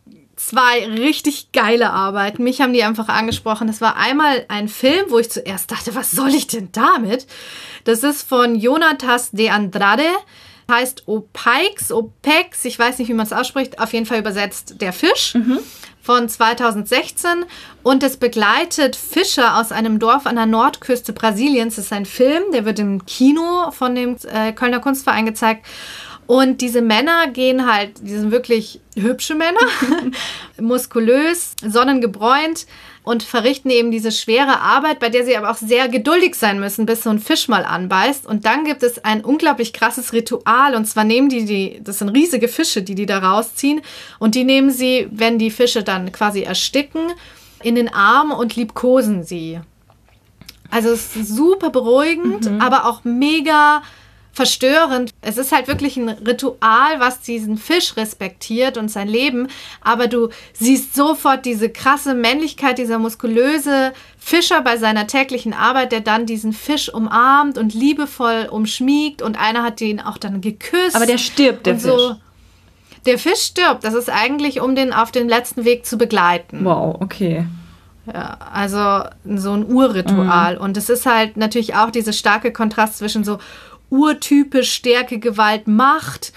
zwei 0.46 0.86
richtig 0.86 1.52
geile 1.52 1.90
Arbeiten. 1.90 2.42
Mich 2.44 2.60
haben 2.60 2.72
die 2.72 2.82
einfach 2.82 3.08
angesprochen. 3.08 3.66
Das 3.66 3.80
war 3.80 3.96
einmal 3.96 4.44
ein 4.48 4.68
Film, 4.68 5.06
wo 5.08 5.18
ich 5.18 5.30
zuerst 5.30 5.70
dachte, 5.70 5.94
was 5.94 6.10
soll 6.10 6.30
ich 6.30 6.46
denn 6.46 6.70
damit? 6.72 7.26
Das 7.84 8.02
ist 8.02 8.28
von 8.28 8.54
Jonatas 8.54 9.30
de 9.30 9.50
Andrade 9.50 10.04
heißt 10.70 11.06
Opeix, 11.06 11.90
Opex, 11.92 12.64
ich 12.64 12.78
weiß 12.78 12.98
nicht, 12.98 13.08
wie 13.08 13.14
man 13.14 13.26
es 13.26 13.32
ausspricht, 13.32 13.78
auf 13.78 13.92
jeden 13.92 14.06
Fall 14.06 14.18
übersetzt 14.18 14.80
der 14.80 14.92
Fisch. 14.92 15.34
Mhm. 15.34 15.58
Von 16.00 16.28
2016 16.28 17.44
und 17.84 18.02
es 18.02 18.16
begleitet 18.16 18.96
Fischer 18.96 19.56
aus 19.56 19.70
einem 19.70 20.00
Dorf 20.00 20.26
an 20.26 20.34
der 20.34 20.46
Nordküste 20.46 21.12
Brasiliens. 21.12 21.76
Das 21.76 21.84
ist 21.84 21.92
ein 21.92 22.06
Film, 22.06 22.42
der 22.52 22.64
wird 22.64 22.80
im 22.80 23.06
Kino 23.06 23.70
von 23.70 23.94
dem 23.94 24.16
äh, 24.24 24.52
Kölner 24.52 24.80
Kunstverein 24.80 25.26
gezeigt. 25.26 25.64
Und 26.32 26.62
diese 26.62 26.80
Männer 26.80 27.26
gehen 27.26 27.70
halt, 27.70 27.90
die 28.00 28.14
sind 28.14 28.30
wirklich 28.30 28.80
hübsche 28.96 29.34
Männer, 29.34 29.60
muskulös, 30.58 31.52
sonnengebräunt 31.62 32.66
und 33.02 33.22
verrichten 33.22 33.68
eben 33.68 33.90
diese 33.90 34.10
schwere 34.10 34.58
Arbeit, 34.62 34.98
bei 34.98 35.10
der 35.10 35.26
sie 35.26 35.36
aber 35.36 35.50
auch 35.50 35.56
sehr 35.56 35.90
geduldig 35.90 36.34
sein 36.34 36.58
müssen, 36.58 36.86
bis 36.86 37.02
so 37.02 37.10
ein 37.10 37.18
Fisch 37.18 37.48
mal 37.48 37.66
anbeißt. 37.66 38.26
Und 38.26 38.46
dann 38.46 38.64
gibt 38.64 38.82
es 38.82 39.04
ein 39.04 39.22
unglaublich 39.22 39.74
krasses 39.74 40.14
Ritual. 40.14 40.74
Und 40.74 40.86
zwar 40.86 41.04
nehmen 41.04 41.28
die 41.28 41.44
die, 41.44 41.80
das 41.84 41.98
sind 41.98 42.08
riesige 42.08 42.48
Fische, 42.48 42.80
die 42.80 42.94
die 42.94 43.04
da 43.04 43.18
rausziehen. 43.18 43.82
Und 44.18 44.34
die 44.34 44.44
nehmen 44.44 44.70
sie, 44.70 45.08
wenn 45.10 45.38
die 45.38 45.50
Fische 45.50 45.82
dann 45.82 46.12
quasi 46.12 46.40
ersticken, 46.40 47.12
in 47.62 47.74
den 47.74 47.92
Arm 47.92 48.32
und 48.32 48.56
liebkosen 48.56 49.22
sie. 49.22 49.60
Also 50.70 50.92
es 50.92 51.14
ist 51.14 51.28
super 51.28 51.68
beruhigend, 51.68 52.50
mhm. 52.50 52.62
aber 52.62 52.86
auch 52.86 53.04
mega 53.04 53.82
verstörend. 54.32 55.12
Es 55.20 55.36
ist 55.36 55.52
halt 55.52 55.68
wirklich 55.68 55.96
ein 55.96 56.08
Ritual, 56.08 56.98
was 56.98 57.20
diesen 57.20 57.58
Fisch 57.58 57.96
respektiert 57.96 58.78
und 58.78 58.90
sein 58.90 59.08
Leben, 59.08 59.48
aber 59.82 60.08
du 60.08 60.30
siehst 60.54 60.94
sofort 60.94 61.44
diese 61.44 61.68
krasse 61.68 62.14
Männlichkeit, 62.14 62.78
dieser 62.78 62.98
muskulöse 62.98 63.92
Fischer 64.18 64.62
bei 64.62 64.76
seiner 64.78 65.06
täglichen 65.06 65.52
Arbeit, 65.52 65.92
der 65.92 66.00
dann 66.00 66.26
diesen 66.26 66.52
Fisch 66.52 66.92
umarmt 66.92 67.58
und 67.58 67.74
liebevoll 67.74 68.48
umschmiegt 68.50 69.20
und 69.20 69.38
einer 69.38 69.62
hat 69.62 69.80
ihn 69.80 70.00
auch 70.00 70.16
dann 70.16 70.40
geküsst. 70.40 70.96
Aber 70.96 71.06
der 71.06 71.18
stirbt, 71.18 71.66
der 71.66 71.78
so. 71.78 71.96
Fisch. 71.96 72.16
Der 73.04 73.18
Fisch 73.18 73.40
stirbt. 73.40 73.82
Das 73.82 73.94
ist 73.94 74.08
eigentlich, 74.08 74.60
um 74.60 74.76
den 74.76 74.92
auf 74.92 75.10
den 75.10 75.28
letzten 75.28 75.64
Weg 75.64 75.84
zu 75.84 75.98
begleiten. 75.98 76.64
Wow, 76.64 76.98
okay. 77.00 77.44
Ja, 78.06 78.36
also 78.52 79.08
so 79.24 79.52
ein 79.52 79.68
Urritual. 79.68 80.56
Mhm. 80.56 80.60
Und 80.60 80.76
es 80.76 80.88
ist 80.88 81.06
halt 81.06 81.36
natürlich 81.36 81.74
auch 81.74 81.90
dieser 81.90 82.12
starke 82.12 82.52
Kontrast 82.52 82.98
zwischen 82.98 83.22
so 83.22 83.38
urtypisch 83.92 84.72
Stärke, 84.72 85.18
Gewalt, 85.18 85.68
Macht 85.68 86.32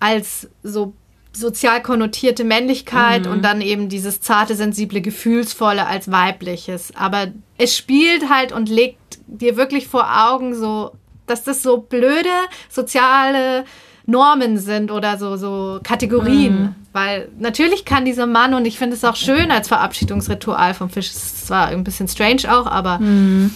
als 0.00 0.48
so 0.62 0.92
sozial 1.32 1.80
konnotierte 1.82 2.44
Männlichkeit 2.44 3.26
mhm. 3.26 3.32
und 3.32 3.42
dann 3.44 3.60
eben 3.60 3.88
dieses 3.88 4.20
zarte, 4.20 4.56
sensible, 4.56 5.00
gefühlsvolle 5.00 5.86
als 5.86 6.10
weibliches. 6.10 6.92
Aber 6.96 7.28
es 7.58 7.76
spielt 7.76 8.28
halt 8.28 8.52
und 8.52 8.68
legt 8.68 8.98
dir 9.26 9.56
wirklich 9.56 9.86
vor 9.86 10.06
Augen 10.28 10.54
so, 10.54 10.92
dass 11.26 11.44
das 11.44 11.62
so 11.62 11.78
blöde 11.78 12.30
soziale 12.68 13.64
Normen 14.06 14.58
sind 14.58 14.90
oder 14.90 15.18
so, 15.18 15.36
so 15.36 15.78
Kategorien. 15.82 16.60
Mhm. 16.60 16.74
Weil 16.92 17.28
natürlich 17.38 17.84
kann 17.84 18.04
dieser 18.04 18.26
Mann, 18.26 18.54
und 18.54 18.64
ich 18.64 18.78
finde 18.78 18.96
es 18.96 19.04
auch 19.04 19.16
schön 19.16 19.50
als 19.50 19.68
Verabschiedungsritual 19.68 20.74
vom 20.74 20.90
Fisch, 20.90 21.10
es 21.10 21.16
ist 21.16 21.46
zwar 21.48 21.68
ein 21.68 21.84
bisschen 21.84 22.08
strange 22.08 22.42
auch, 22.48 22.66
aber 22.66 22.98
mhm. 22.98 23.52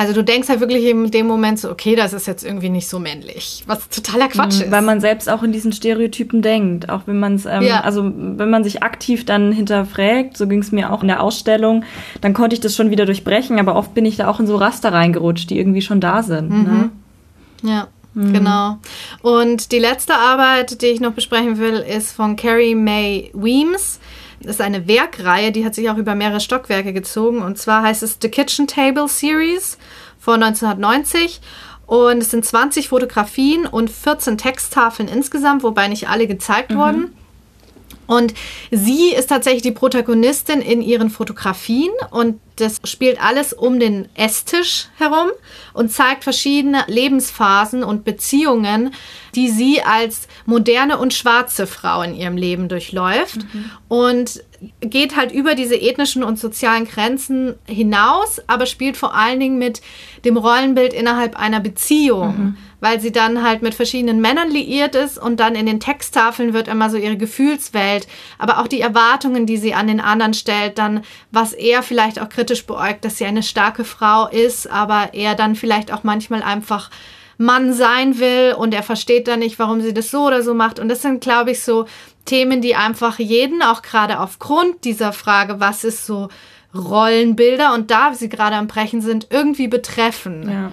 Also 0.00 0.14
du 0.14 0.24
denkst 0.24 0.48
halt 0.48 0.60
wirklich 0.60 0.86
in 0.86 1.10
dem 1.10 1.26
Moment 1.26 1.58
so, 1.58 1.70
okay, 1.70 1.94
das 1.94 2.14
ist 2.14 2.26
jetzt 2.26 2.42
irgendwie 2.42 2.70
nicht 2.70 2.88
so 2.88 2.98
männlich, 2.98 3.64
was 3.66 3.86
totaler 3.90 4.28
Quatsch 4.28 4.56
mhm, 4.56 4.62
ist. 4.62 4.70
Weil 4.70 4.80
man 4.80 4.98
selbst 4.98 5.28
auch 5.28 5.42
in 5.42 5.52
diesen 5.52 5.74
Stereotypen 5.74 6.40
denkt, 6.40 6.88
auch 6.88 7.02
wenn 7.04 7.20
man 7.20 7.34
es, 7.34 7.44
ähm, 7.44 7.60
ja. 7.60 7.82
also 7.82 8.10
wenn 8.10 8.48
man 8.48 8.64
sich 8.64 8.82
aktiv 8.82 9.26
dann 9.26 9.52
hinterfragt, 9.52 10.38
so 10.38 10.48
ging 10.48 10.60
es 10.60 10.72
mir 10.72 10.90
auch 10.90 11.02
in 11.02 11.08
der 11.08 11.22
Ausstellung, 11.22 11.84
dann 12.22 12.32
konnte 12.32 12.54
ich 12.54 12.60
das 12.60 12.74
schon 12.74 12.90
wieder 12.90 13.04
durchbrechen, 13.04 13.58
aber 13.58 13.76
oft 13.76 13.92
bin 13.92 14.06
ich 14.06 14.16
da 14.16 14.28
auch 14.28 14.40
in 14.40 14.46
so 14.46 14.56
Raster 14.56 14.90
reingerutscht, 14.90 15.50
die 15.50 15.58
irgendwie 15.58 15.82
schon 15.82 16.00
da 16.00 16.22
sind. 16.22 16.48
Mhm. 16.48 16.62
Ne? 16.62 16.90
Ja. 17.62 17.88
Mhm. 18.14 18.32
Genau. 18.32 18.78
Und 19.20 19.70
die 19.70 19.78
letzte 19.80 20.14
Arbeit, 20.14 20.80
die 20.80 20.86
ich 20.86 21.00
noch 21.00 21.12
besprechen 21.12 21.58
will, 21.58 21.74
ist 21.74 22.12
von 22.12 22.36
Carrie 22.36 22.74
May 22.74 23.30
Weems. 23.34 24.00
Das 24.42 24.56
ist 24.56 24.60
eine 24.60 24.88
Werkreihe, 24.88 25.52
die 25.52 25.64
hat 25.64 25.74
sich 25.74 25.90
auch 25.90 25.98
über 25.98 26.14
mehrere 26.14 26.40
Stockwerke 26.40 26.92
gezogen. 26.92 27.42
Und 27.42 27.58
zwar 27.58 27.82
heißt 27.82 28.02
es 28.02 28.18
The 28.20 28.30
Kitchen 28.30 28.66
Table 28.66 29.06
Series 29.06 29.76
von 30.18 30.42
1990. 30.42 31.40
Und 31.86 32.18
es 32.18 32.30
sind 32.30 32.44
20 32.44 32.88
Fotografien 32.88 33.66
und 33.66 33.90
14 33.90 34.38
Texttafeln 34.38 35.08
insgesamt, 35.08 35.62
wobei 35.62 35.88
nicht 35.88 36.08
alle 36.08 36.26
gezeigt 36.26 36.70
mhm. 36.70 36.76
wurden. 36.78 37.16
Und 38.10 38.34
sie 38.72 39.12
ist 39.12 39.28
tatsächlich 39.28 39.62
die 39.62 39.70
Protagonistin 39.70 40.60
in 40.62 40.82
ihren 40.82 41.10
Fotografien 41.10 41.92
und 42.10 42.40
das 42.56 42.80
spielt 42.84 43.22
alles 43.22 43.52
um 43.52 43.78
den 43.78 44.08
Esstisch 44.16 44.88
herum 44.98 45.28
und 45.74 45.92
zeigt 45.92 46.24
verschiedene 46.24 46.84
Lebensphasen 46.88 47.84
und 47.84 48.04
Beziehungen, 48.04 48.92
die 49.36 49.48
sie 49.48 49.82
als 49.82 50.26
moderne 50.44 50.98
und 50.98 51.14
schwarze 51.14 51.68
Frau 51.68 52.02
in 52.02 52.14
ihrem 52.14 52.36
Leben 52.36 52.68
durchläuft. 52.68 53.36
Mhm. 53.36 53.70
Und 53.86 54.42
geht 54.80 55.16
halt 55.16 55.32
über 55.32 55.54
diese 55.54 55.80
ethnischen 55.80 56.22
und 56.22 56.38
sozialen 56.38 56.84
Grenzen 56.84 57.54
hinaus, 57.66 58.42
aber 58.46 58.66
spielt 58.66 58.96
vor 58.96 59.14
allen 59.14 59.40
Dingen 59.40 59.58
mit 59.58 59.80
dem 60.24 60.36
Rollenbild 60.36 60.92
innerhalb 60.92 61.38
einer 61.38 61.60
Beziehung, 61.60 62.28
mhm. 62.28 62.56
weil 62.80 63.00
sie 63.00 63.10
dann 63.10 63.42
halt 63.42 63.62
mit 63.62 63.74
verschiedenen 63.74 64.20
Männern 64.20 64.50
liiert 64.50 64.94
ist 64.94 65.16
und 65.16 65.40
dann 65.40 65.54
in 65.54 65.64
den 65.64 65.80
Texttafeln 65.80 66.52
wird 66.52 66.68
immer 66.68 66.90
so 66.90 66.98
ihre 66.98 67.16
Gefühlswelt, 67.16 67.99
aber 68.38 68.58
auch 68.58 68.68
die 68.68 68.80
Erwartungen, 68.80 69.46
die 69.46 69.56
sie 69.56 69.74
an 69.74 69.86
den 69.86 70.00
anderen 70.00 70.34
stellt, 70.34 70.78
dann 70.78 71.02
was 71.30 71.52
er 71.52 71.82
vielleicht 71.82 72.20
auch 72.20 72.28
kritisch 72.28 72.66
beäugt, 72.66 73.04
dass 73.04 73.18
sie 73.18 73.24
eine 73.24 73.42
starke 73.42 73.84
Frau 73.84 74.28
ist, 74.28 74.70
aber 74.70 75.14
er 75.14 75.34
dann 75.34 75.56
vielleicht 75.56 75.92
auch 75.92 76.02
manchmal 76.04 76.42
einfach 76.42 76.90
Mann 77.40 77.72
sein 77.72 78.18
will 78.18 78.54
und 78.56 78.74
er 78.74 78.82
versteht 78.82 79.26
dann 79.26 79.38
nicht, 79.38 79.58
warum 79.58 79.80
sie 79.80 79.94
das 79.94 80.10
so 80.10 80.26
oder 80.26 80.42
so 80.42 80.52
macht. 80.52 80.78
Und 80.78 80.88
das 80.88 81.00
sind, 81.00 81.22
glaube 81.22 81.52
ich, 81.52 81.62
so 81.62 81.86
Themen, 82.26 82.60
die 82.60 82.76
einfach 82.76 83.18
jeden, 83.18 83.62
auch 83.62 83.80
gerade 83.80 84.20
aufgrund 84.20 84.84
dieser 84.84 85.14
Frage, 85.14 85.58
was 85.58 85.82
ist 85.82 86.04
so 86.04 86.28
Rollenbilder 86.74 87.74
und 87.74 87.90
da 87.90 88.12
sie 88.14 88.28
gerade 88.28 88.56
am 88.56 88.66
Brechen 88.66 89.00
sind, 89.00 89.28
irgendwie 89.30 89.68
betreffen. 89.68 90.50
Ja. 90.50 90.72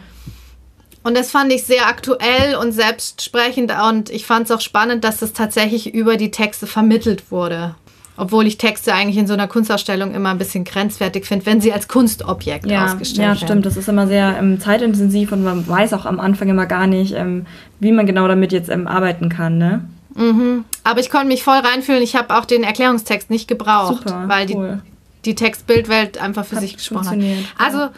Und 1.04 1.16
das 1.16 1.32
fand 1.32 1.54
ich 1.54 1.64
sehr 1.64 1.88
aktuell 1.88 2.56
und 2.56 2.72
selbstsprechend 2.72 3.72
und 3.90 4.10
ich 4.10 4.26
fand 4.26 4.46
es 4.46 4.52
auch 4.52 4.62
spannend, 4.62 5.04
dass 5.04 5.20
das 5.20 5.34
tatsächlich 5.34 5.94
über 5.94 6.18
die 6.18 6.32
Texte 6.32 6.68
vermittelt 6.68 7.32
wurde. 7.32 7.76
Obwohl 8.20 8.48
ich 8.48 8.58
Texte 8.58 8.94
eigentlich 8.94 9.18
in 9.18 9.28
so 9.28 9.34
einer 9.34 9.48
Kunstausstellung 9.48 10.16
immer 10.16 10.32
ein 10.32 10.40
bisschen 10.40 10.64
grenzwertig 10.64 11.26
finde, 11.26 11.46
wenn 11.46 11.62
sie 11.62 11.72
als 11.72 11.88
Kunstobjekt 11.88 12.66
ja, 12.66 12.86
ausgestellt 12.86 13.20
werden. 13.20 13.38
Ja, 13.38 13.46
stimmt. 13.46 13.66
Das 13.68 13.78
ist 13.78 13.88
immer 13.88 14.08
sehr 14.08 14.36
ähm, 14.40 14.60
zeitintensiv 14.60 15.32
und 15.32 15.44
man 15.44 15.68
weiß 15.68 15.94
auch 15.94 16.06
am 16.06 16.20
Anfang 16.20 16.50
immer 16.50 16.66
gar 16.66 16.88
nicht, 16.88 17.14
ähm, 17.14 17.46
wie 17.80 17.92
man 17.92 18.08
genau 18.08 18.28
damit 18.28 18.52
jetzt 18.52 18.70
ähm, 18.70 18.88
arbeiten 18.88 19.30
kann. 19.30 19.60
Ne? 19.60 19.86
Mhm. 20.16 20.66
Aber 20.84 21.00
ich 21.00 21.12
konnte 21.12 21.28
mich 21.28 21.44
voll 21.44 21.60
reinfühlen. 21.60 22.02
Ich 22.02 22.16
habe 22.16 22.36
auch 22.36 22.46
den 22.46 22.64
Erklärungstext 22.64 23.30
nicht 23.30 23.48
gebraucht, 23.48 24.04
Super, 24.08 24.24
weil 24.28 24.52
cool. 24.56 24.82
die, 25.24 25.32
die 25.32 25.36
Text-Bildwelt 25.36 26.18
einfach 26.20 26.46
für 26.46 26.56
hat 26.56 26.64
sich 26.64 26.76
gesprochen 26.76 27.22
hat. 27.22 27.64
Also 27.64 27.90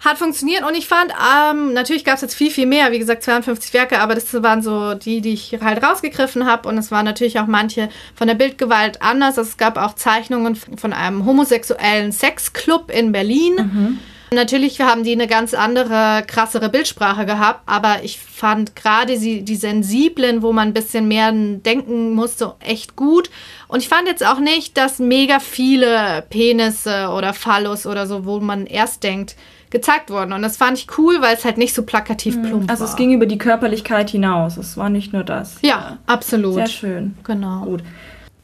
hat 0.00 0.16
funktioniert 0.16 0.64
und 0.66 0.74
ich 0.74 0.88
fand, 0.88 1.12
ähm, 1.12 1.74
natürlich 1.74 2.04
gab 2.04 2.14
es 2.14 2.22
jetzt 2.22 2.34
viel, 2.34 2.50
viel 2.50 2.66
mehr, 2.66 2.90
wie 2.90 2.98
gesagt 2.98 3.22
52 3.22 3.72
Werke, 3.74 4.00
aber 4.00 4.14
das 4.14 4.32
waren 4.42 4.62
so 4.62 4.94
die, 4.94 5.20
die 5.20 5.34
ich 5.34 5.58
halt 5.60 5.82
rausgegriffen 5.82 6.46
habe 6.46 6.68
und 6.68 6.78
es 6.78 6.90
waren 6.90 7.04
natürlich 7.04 7.38
auch 7.38 7.46
manche 7.46 7.90
von 8.14 8.26
der 8.26 8.34
Bildgewalt 8.34 9.02
anders. 9.02 9.36
Also 9.36 9.50
es 9.50 9.56
gab 9.58 9.76
auch 9.76 9.94
Zeichnungen 9.94 10.56
von 10.56 10.94
einem 10.94 11.26
homosexuellen 11.26 12.12
Sexclub 12.12 12.90
in 12.90 13.12
Berlin. 13.12 13.54
Mhm. 13.56 13.98
Natürlich 14.32 14.80
haben 14.80 15.02
die 15.02 15.12
eine 15.12 15.26
ganz 15.26 15.54
andere, 15.54 16.22
krassere 16.24 16.68
Bildsprache 16.68 17.26
gehabt, 17.26 17.62
aber 17.66 18.04
ich 18.04 18.20
fand 18.20 18.76
gerade 18.76 19.18
die, 19.18 19.42
die 19.42 19.56
sensiblen, 19.56 20.40
wo 20.42 20.52
man 20.52 20.68
ein 20.68 20.74
bisschen 20.74 21.08
mehr 21.08 21.32
denken 21.32 22.14
musste, 22.14 22.54
echt 22.60 22.94
gut. 22.94 23.28
Und 23.66 23.80
ich 23.80 23.88
fand 23.88 24.06
jetzt 24.06 24.24
auch 24.24 24.38
nicht, 24.38 24.76
dass 24.76 25.00
mega 25.00 25.40
viele 25.40 26.24
Penisse 26.30 27.08
oder 27.08 27.34
Phallus 27.34 27.86
oder 27.86 28.06
so, 28.06 28.24
wo 28.24 28.38
man 28.38 28.66
erst 28.66 29.02
denkt, 29.02 29.34
gezeigt 29.70 30.10
worden. 30.10 30.32
Und 30.32 30.42
das 30.42 30.56
fand 30.56 30.78
ich 30.78 30.86
cool, 30.98 31.20
weil 31.20 31.34
es 31.34 31.44
halt 31.44 31.56
nicht 31.56 31.74
so 31.74 31.84
plakativ 31.84 32.36
mhm. 32.36 32.42
plump 32.42 32.54
also 32.54 32.68
war. 32.68 32.70
Also 32.70 32.84
es 32.84 32.96
ging 32.96 33.12
über 33.12 33.26
die 33.26 33.38
Körperlichkeit 33.38 34.10
hinaus. 34.10 34.56
Es 34.56 34.76
war 34.76 34.90
nicht 34.90 35.12
nur 35.12 35.24
das. 35.24 35.58
Ja, 35.62 35.68
ja. 35.68 35.98
absolut. 36.06 36.54
Sehr 36.54 36.66
schön. 36.66 37.14
Genau. 37.24 37.64
Gut. 37.64 37.82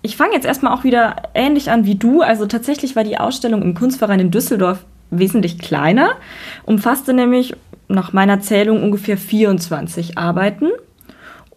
Ich 0.02 0.16
fange 0.16 0.34
jetzt 0.34 0.46
erstmal 0.46 0.72
auch 0.72 0.84
wieder 0.84 1.16
ähnlich 1.34 1.70
an 1.70 1.84
wie 1.84 1.96
du. 1.96 2.22
Also 2.22 2.46
tatsächlich 2.46 2.94
war 2.94 3.02
die 3.02 3.18
Ausstellung 3.18 3.62
im 3.62 3.74
Kunstverein 3.74 4.20
in 4.20 4.30
Düsseldorf 4.30 4.84
wesentlich 5.10 5.58
kleiner, 5.58 6.12
umfasste 6.64 7.12
nämlich 7.12 7.54
nach 7.88 8.12
meiner 8.12 8.40
Zählung 8.40 8.82
ungefähr 8.82 9.16
24 9.16 10.18
Arbeiten 10.18 10.70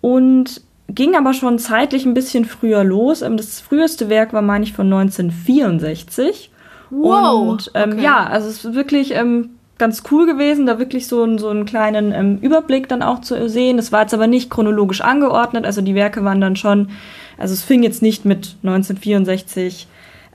und 0.02 0.62
ging 0.88 1.16
aber 1.16 1.34
schon 1.34 1.60
zeitlich 1.60 2.06
ein 2.06 2.14
bisschen 2.14 2.46
früher 2.46 2.84
los. 2.84 3.22
Ähm, 3.22 3.38
das 3.38 3.60
früheste 3.60 4.10
Werk 4.10 4.34
war, 4.34 4.42
meine 4.42 4.64
ich, 4.64 4.74
von 4.74 4.92
1964. 4.92 6.52
Wow. 6.90 7.50
Und 7.50 7.72
ähm, 7.76 7.94
okay. 7.94 8.04
ja, 8.04 8.26
also 8.26 8.48
es 8.48 8.66
ist 8.66 8.74
wirklich 8.74 9.14
ähm, 9.16 9.52
ganz 9.80 10.04
cool 10.12 10.28
gewesen, 10.28 10.68
da 10.68 10.78
wirklich 10.78 11.08
so, 11.08 11.24
einen, 11.24 11.40
so 11.40 11.50
einen 11.50 11.66
kleinen 11.66 12.12
ähm, 12.12 12.38
Überblick 12.42 12.88
dann 12.88 13.02
auch 13.02 13.22
zu 13.22 13.50
sehen. 13.50 13.78
Das 13.78 13.92
war 13.92 14.02
jetzt 14.02 14.14
aber 14.14 14.28
nicht 14.28 14.52
chronologisch 14.52 15.02
angeordnet, 15.02 15.66
also 15.66 15.82
die 15.82 15.96
Werke 15.96 16.24
waren 16.24 16.42
dann 16.42 16.56
schon, 16.56 16.90
also 17.38 17.54
es 17.54 17.64
fing 17.64 17.82
jetzt 17.82 18.02
nicht 18.02 18.26
mit 18.26 18.58
1964 18.62 19.88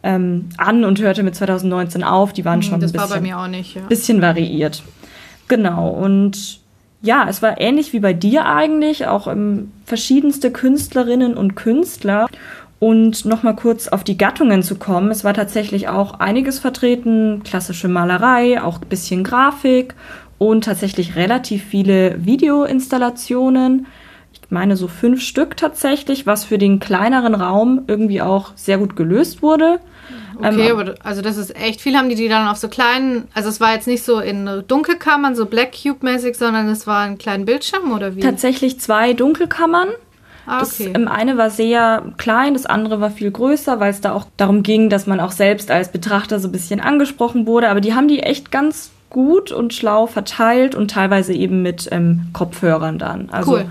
ähm, 0.02 0.48
an 0.56 0.84
und 0.84 1.00
hörte 1.00 1.22
mit 1.22 1.36
2019 1.36 2.02
auf. 2.02 2.32
Die 2.32 2.44
waren 2.44 2.60
hm, 2.60 2.62
schon 2.62 2.80
das 2.80 2.94
ein 2.94 3.00
bisschen, 3.00 3.50
nicht, 3.50 3.76
ja. 3.76 3.82
bisschen 3.82 4.22
variiert. 4.22 4.82
Genau, 5.46 5.90
und 5.90 6.60
ja, 7.02 7.26
es 7.28 7.42
war 7.42 7.60
ähnlich 7.60 7.92
wie 7.92 8.00
bei 8.00 8.14
dir 8.14 8.46
eigentlich, 8.46 9.06
auch 9.06 9.26
ähm, 9.26 9.72
verschiedenste 9.84 10.50
Künstlerinnen 10.50 11.34
und 11.36 11.54
Künstler. 11.54 12.28
Und 12.80 13.24
nochmal 13.24 13.56
kurz 13.56 13.88
auf 13.88 14.04
die 14.04 14.18
Gattungen 14.18 14.62
zu 14.62 14.76
kommen. 14.76 15.10
Es 15.10 15.24
war 15.24 15.32
tatsächlich 15.32 15.88
auch 15.88 16.20
einiges 16.20 16.58
vertreten, 16.58 17.42
klassische 17.42 17.88
Malerei, 17.88 18.62
auch 18.62 18.80
ein 18.80 18.88
bisschen 18.88 19.24
Grafik 19.24 19.94
und 20.38 20.64
tatsächlich 20.64 21.16
relativ 21.16 21.64
viele 21.64 22.24
Videoinstallationen. 22.24 23.86
Ich 24.32 24.50
meine 24.50 24.76
so 24.76 24.88
fünf 24.88 25.22
Stück 25.22 25.56
tatsächlich, 25.56 26.26
was 26.26 26.44
für 26.44 26.58
den 26.58 26.80
kleineren 26.80 27.34
Raum 27.34 27.84
irgendwie 27.86 28.20
auch 28.20 28.52
sehr 28.56 28.78
gut 28.78 28.96
gelöst 28.96 29.40
wurde. 29.40 29.80
Okay, 30.38 30.68
ähm, 30.68 30.78
aber 30.78 30.94
also 31.02 31.22
das 31.22 31.36
ist 31.36 31.56
echt 31.56 31.80
viel. 31.80 31.96
Haben 31.96 32.08
die 32.08 32.14
die 32.14 32.28
dann 32.28 32.48
auf 32.48 32.56
so 32.58 32.68
kleinen, 32.68 33.28
also 33.34 33.48
es 33.48 33.60
war 33.60 33.74
jetzt 33.74 33.86
nicht 33.86 34.02
so 34.02 34.18
in 34.18 34.64
Dunkelkammern, 34.66 35.34
so 35.34 35.46
Black 35.46 35.72
Cube-mäßig, 35.72 36.36
sondern 36.36 36.68
es 36.68 36.86
war 36.86 37.02
ein 37.04 37.18
kleinen 37.18 37.44
Bildschirm 37.44 37.92
oder 37.92 38.16
wie? 38.16 38.20
Tatsächlich 38.20 38.80
zwei 38.80 39.12
Dunkelkammern 39.12 39.88
Ah, 40.46 40.62
okay. 40.62 40.92
Das 40.92 41.06
eine 41.06 41.36
war 41.36 41.50
sehr 41.50 42.02
klein, 42.18 42.54
das 42.54 42.66
andere 42.66 43.00
war 43.00 43.10
viel 43.10 43.30
größer, 43.30 43.80
weil 43.80 43.90
es 43.90 44.00
da 44.00 44.12
auch 44.12 44.26
darum 44.36 44.62
ging, 44.62 44.90
dass 44.90 45.06
man 45.06 45.20
auch 45.20 45.32
selbst 45.32 45.70
als 45.70 45.90
Betrachter 45.90 46.38
so 46.38 46.48
ein 46.48 46.52
bisschen 46.52 46.80
angesprochen 46.80 47.46
wurde. 47.46 47.68
Aber 47.68 47.80
die 47.80 47.94
haben 47.94 48.08
die 48.08 48.20
echt 48.20 48.50
ganz 48.50 48.90
gut 49.10 49.52
und 49.52 49.72
schlau 49.72 50.06
verteilt 50.06 50.74
und 50.74 50.90
teilweise 50.90 51.32
eben 51.32 51.62
mit 51.62 51.88
ähm, 51.92 52.26
Kopfhörern 52.32 52.98
dann. 52.98 53.30
Also 53.30 53.52
cool. 53.52 53.66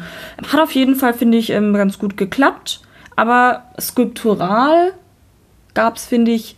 hat 0.48 0.60
auf 0.60 0.72
jeden 0.72 0.96
Fall, 0.96 1.14
finde 1.14 1.38
ich, 1.38 1.50
ähm, 1.50 1.74
ganz 1.74 2.00
gut 2.00 2.18
geklappt. 2.18 2.82
Aber 3.16 3.64
skulptural 3.80 4.94
gab 5.74 5.98
es, 5.98 6.06
finde 6.06 6.32
ich, 6.32 6.56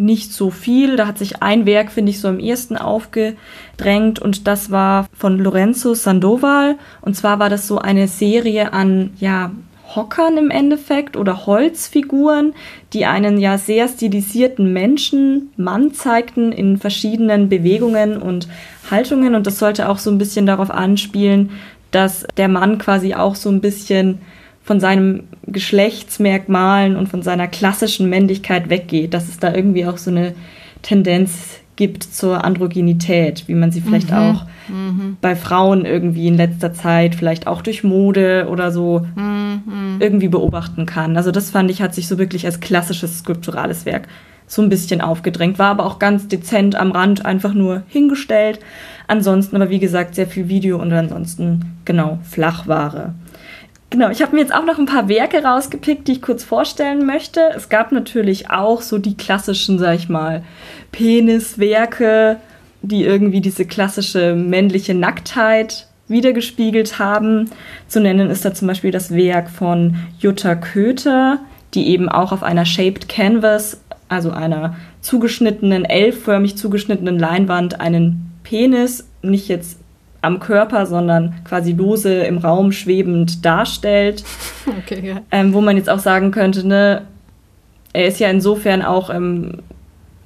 nicht 0.00 0.32
so 0.32 0.50
viel. 0.50 0.96
Da 0.96 1.06
hat 1.06 1.18
sich 1.18 1.42
ein 1.42 1.66
Werk, 1.66 1.92
finde 1.92 2.10
ich, 2.10 2.20
so 2.20 2.28
am 2.28 2.40
ehesten 2.40 2.76
aufgedrängt 2.76 4.18
und 4.18 4.46
das 4.46 4.70
war 4.70 5.06
von 5.16 5.38
Lorenzo 5.38 5.94
Sandoval. 5.94 6.76
Und 7.02 7.14
zwar 7.16 7.38
war 7.38 7.50
das 7.50 7.68
so 7.68 7.78
eine 7.78 8.08
Serie 8.08 8.72
an, 8.72 9.10
ja, 9.18 9.52
Hockern 9.94 10.36
im 10.36 10.50
Endeffekt 10.50 11.16
oder 11.16 11.46
Holzfiguren, 11.46 12.54
die 12.92 13.06
einen 13.06 13.38
ja 13.38 13.58
sehr 13.58 13.88
stilisierten 13.88 14.72
Menschen, 14.72 15.50
Mann 15.56 15.92
zeigten 15.92 16.52
in 16.52 16.78
verschiedenen 16.78 17.48
Bewegungen 17.48 18.22
und 18.22 18.48
Haltungen. 18.90 19.34
Und 19.34 19.46
das 19.46 19.58
sollte 19.58 19.88
auch 19.88 19.98
so 19.98 20.10
ein 20.10 20.18
bisschen 20.18 20.46
darauf 20.46 20.70
anspielen, 20.70 21.50
dass 21.90 22.24
der 22.36 22.48
Mann 22.48 22.78
quasi 22.78 23.14
auch 23.14 23.34
so 23.34 23.50
ein 23.50 23.60
bisschen 23.60 24.20
von 24.62 24.78
seinen 24.78 25.26
Geschlechtsmerkmalen 25.46 26.96
und 26.96 27.08
von 27.08 27.22
seiner 27.22 27.48
klassischen 27.48 28.08
Männlichkeit 28.08 28.68
weggeht, 28.70 29.14
dass 29.14 29.28
es 29.28 29.38
da 29.38 29.54
irgendwie 29.54 29.86
auch 29.86 29.96
so 29.98 30.10
eine 30.10 30.34
Tendenz 30.82 31.60
gibt 31.80 32.02
zur 32.02 32.44
Androgynität, 32.44 33.48
wie 33.48 33.54
man 33.54 33.72
sie 33.72 33.80
vielleicht 33.80 34.10
mhm. 34.10 34.16
auch 34.16 34.44
mhm. 34.68 35.16
bei 35.22 35.34
Frauen 35.34 35.86
irgendwie 35.86 36.26
in 36.26 36.36
letzter 36.36 36.74
Zeit, 36.74 37.14
vielleicht 37.14 37.46
auch 37.46 37.62
durch 37.62 37.82
Mode 37.84 38.48
oder 38.50 38.70
so 38.70 39.06
mhm. 39.16 39.96
irgendwie 39.98 40.28
beobachten 40.28 40.84
kann. 40.84 41.16
Also 41.16 41.30
das 41.30 41.50
fand 41.50 41.70
ich, 41.70 41.80
hat 41.80 41.94
sich 41.94 42.06
so 42.06 42.18
wirklich 42.18 42.44
als 42.44 42.60
klassisches 42.60 43.20
skulpturales 43.20 43.86
Werk 43.86 44.08
so 44.46 44.60
ein 44.60 44.68
bisschen 44.68 45.00
aufgedrängt, 45.00 45.58
war 45.58 45.70
aber 45.70 45.86
auch 45.86 45.98
ganz 45.98 46.28
dezent 46.28 46.74
am 46.74 46.90
Rand 46.90 47.24
einfach 47.24 47.54
nur 47.54 47.84
hingestellt. 47.88 48.58
Ansonsten 49.06 49.56
aber 49.56 49.70
wie 49.70 49.78
gesagt 49.78 50.16
sehr 50.16 50.26
viel 50.26 50.48
Video 50.48 50.78
und 50.78 50.92
ansonsten 50.92 51.76
genau 51.86 52.18
Flachware. 52.24 53.14
Genau, 53.90 54.08
ich 54.08 54.22
habe 54.22 54.36
mir 54.36 54.42
jetzt 54.42 54.54
auch 54.54 54.64
noch 54.64 54.78
ein 54.78 54.86
paar 54.86 55.08
Werke 55.08 55.42
rausgepickt, 55.42 56.06
die 56.06 56.12
ich 56.12 56.22
kurz 56.22 56.44
vorstellen 56.44 57.06
möchte. 57.06 57.40
Es 57.56 57.68
gab 57.68 57.90
natürlich 57.90 58.48
auch 58.48 58.82
so 58.82 58.98
die 58.98 59.16
klassischen, 59.16 59.80
sag 59.80 59.96
ich 59.96 60.08
mal, 60.08 60.44
Peniswerke, 60.92 62.36
die 62.82 63.02
irgendwie 63.02 63.40
diese 63.40 63.64
klassische 63.64 64.36
männliche 64.36 64.94
Nacktheit 64.94 65.88
wiedergespiegelt 66.06 67.00
haben. 67.00 67.50
Zu 67.88 68.00
nennen 68.00 68.30
ist 68.30 68.44
da 68.44 68.54
zum 68.54 68.68
Beispiel 68.68 68.92
das 68.92 69.12
Werk 69.12 69.50
von 69.50 69.96
Jutta 70.20 70.54
Köter, 70.54 71.40
die 71.74 71.88
eben 71.88 72.08
auch 72.08 72.30
auf 72.30 72.44
einer 72.44 72.66
Shaped 72.66 73.08
Canvas, 73.08 73.80
also 74.08 74.30
einer 74.30 74.76
zugeschnittenen, 75.00 75.84
L-förmig 75.84 76.56
zugeschnittenen 76.56 77.18
Leinwand, 77.18 77.80
einen 77.80 78.30
Penis, 78.44 79.08
nicht 79.22 79.48
jetzt 79.48 79.79
am 80.22 80.40
Körper, 80.40 80.86
sondern 80.86 81.34
quasi 81.44 81.72
lose 81.72 82.12
im 82.12 82.38
Raum 82.38 82.72
schwebend 82.72 83.44
darstellt. 83.44 84.24
Okay, 84.84 85.00
ja. 85.04 85.22
Ähm, 85.32 85.52
wo 85.52 85.60
man 85.60 85.76
jetzt 85.76 85.90
auch 85.90 85.98
sagen 85.98 86.30
könnte, 86.30 86.66
ne, 86.66 87.02
er 87.92 88.06
ist 88.06 88.20
ja 88.20 88.28
insofern 88.28 88.82
auch 88.82 89.10
ähm, 89.10 89.62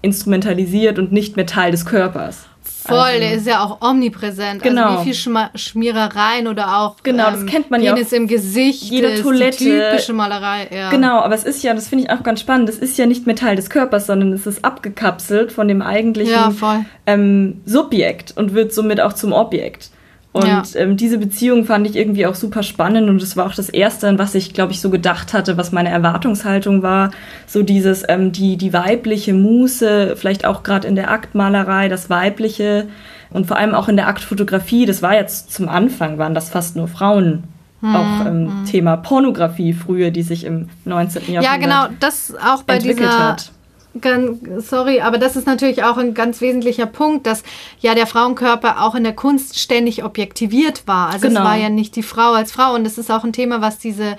instrumentalisiert 0.02 0.98
und 0.98 1.12
nicht 1.12 1.36
mehr 1.36 1.46
Teil 1.46 1.70
des 1.70 1.86
Körpers. 1.86 2.46
Voll, 2.86 2.98
also, 2.98 3.20
der 3.20 3.32
ist 3.32 3.46
ja 3.46 3.64
auch 3.64 3.80
omnipräsent. 3.80 4.62
Genau. 4.62 4.88
Also 4.88 5.00
wie 5.00 5.04
viel 5.04 5.14
Schma 5.14 5.50
Schmierereien 5.54 6.46
oder 6.48 6.78
auch 6.78 6.96
genau, 7.02 7.30
das 7.30 7.46
kennt 7.46 7.70
man 7.70 7.82
ja 7.82 7.94
im 7.94 8.26
Gesicht, 8.26 8.82
jede 8.84 9.20
Toilette. 9.22 9.58
die 9.58 9.70
typische 9.70 10.12
Malerei. 10.12 10.68
Ja. 10.70 10.90
Genau, 10.90 11.20
aber 11.20 11.34
es 11.34 11.44
ist 11.44 11.62
ja, 11.62 11.72
das 11.72 11.88
finde 11.88 12.04
ich 12.04 12.10
auch 12.10 12.22
ganz 12.22 12.40
spannend, 12.40 12.68
das 12.68 12.76
ist 12.76 12.98
ja 12.98 13.06
nicht 13.06 13.26
mehr 13.26 13.36
Teil 13.36 13.56
des 13.56 13.70
Körpers, 13.70 14.06
sondern 14.06 14.32
es 14.32 14.46
ist 14.46 14.64
abgekapselt 14.64 15.50
von 15.50 15.66
dem 15.66 15.80
eigentlichen 15.80 16.32
Ja, 16.32 16.84
ähm, 17.06 17.62
Subjekt 17.64 18.36
und 18.36 18.54
wird 18.54 18.72
somit 18.74 19.00
auch 19.00 19.14
zum 19.14 19.32
Objekt. 19.32 19.90
Und 20.34 20.48
Ja. 20.48 20.62
ähm, 20.74 20.96
diese 20.96 21.18
Beziehung 21.18 21.64
fand 21.64 21.86
ich 21.86 21.94
irgendwie 21.94 22.26
auch 22.26 22.34
super 22.34 22.64
spannend 22.64 23.08
und 23.08 23.22
es 23.22 23.36
war 23.36 23.46
auch 23.46 23.54
das 23.54 23.68
Erste, 23.68 24.08
an 24.08 24.18
was 24.18 24.34
ich, 24.34 24.52
glaube 24.52 24.72
ich, 24.72 24.80
so 24.80 24.90
gedacht 24.90 25.32
hatte, 25.32 25.56
was 25.56 25.70
meine 25.70 25.90
Erwartungshaltung 25.90 26.82
war. 26.82 27.12
So 27.46 27.62
dieses, 27.62 28.02
ähm, 28.08 28.32
die, 28.32 28.56
die 28.56 28.72
weibliche 28.72 29.32
Muße, 29.32 30.16
vielleicht 30.16 30.44
auch 30.44 30.64
gerade 30.64 30.88
in 30.88 30.96
der 30.96 31.12
Aktmalerei, 31.12 31.88
das 31.88 32.10
Weibliche 32.10 32.88
und 33.30 33.46
vor 33.46 33.58
allem 33.58 33.74
auch 33.74 33.88
in 33.88 33.94
der 33.94 34.08
Aktfotografie, 34.08 34.86
das 34.86 35.02
war 35.02 35.14
jetzt 35.14 35.52
zum 35.52 35.68
Anfang, 35.68 36.18
waren 36.18 36.34
das 36.34 36.50
fast 36.50 36.74
nur 36.74 36.88
Frauen. 36.88 37.44
Hm, 37.80 37.94
auch 37.94 38.26
ähm, 38.26 38.64
Thema 38.68 38.96
Pornografie 38.96 39.72
früher, 39.72 40.10
die 40.10 40.22
sich 40.22 40.42
im 40.42 40.68
19. 40.84 41.32
Jahrhundert 41.32 41.44
Ja, 41.44 41.56
genau, 41.58 41.96
das 42.00 42.34
auch 42.44 42.64
bei 42.64 42.74
entwickelt 42.74 43.08
dieser 43.08 43.28
hat. 43.28 43.52
Gan- 44.00 44.40
Sorry, 44.60 45.00
aber 45.00 45.18
das 45.18 45.36
ist 45.36 45.46
natürlich 45.46 45.84
auch 45.84 45.96
ein 45.96 46.14
ganz 46.14 46.40
wesentlicher 46.40 46.86
Punkt, 46.86 47.26
dass 47.26 47.42
ja 47.80 47.94
der 47.94 48.06
Frauenkörper 48.06 48.82
auch 48.82 48.94
in 48.94 49.04
der 49.04 49.14
Kunst 49.14 49.58
ständig 49.58 50.02
objektiviert 50.04 50.82
war. 50.86 51.10
Also 51.10 51.28
Genau. 51.28 51.40
es 51.40 51.46
war 51.46 51.56
ja 51.56 51.68
nicht 51.68 51.94
die 51.96 52.02
Frau 52.02 52.32
als 52.32 52.50
Frau 52.52 52.74
und 52.74 52.84
das 52.84 52.98
ist 52.98 53.10
auch 53.10 53.22
ein 53.24 53.32
Thema, 53.32 53.60
was 53.60 53.78
diese 53.78 54.16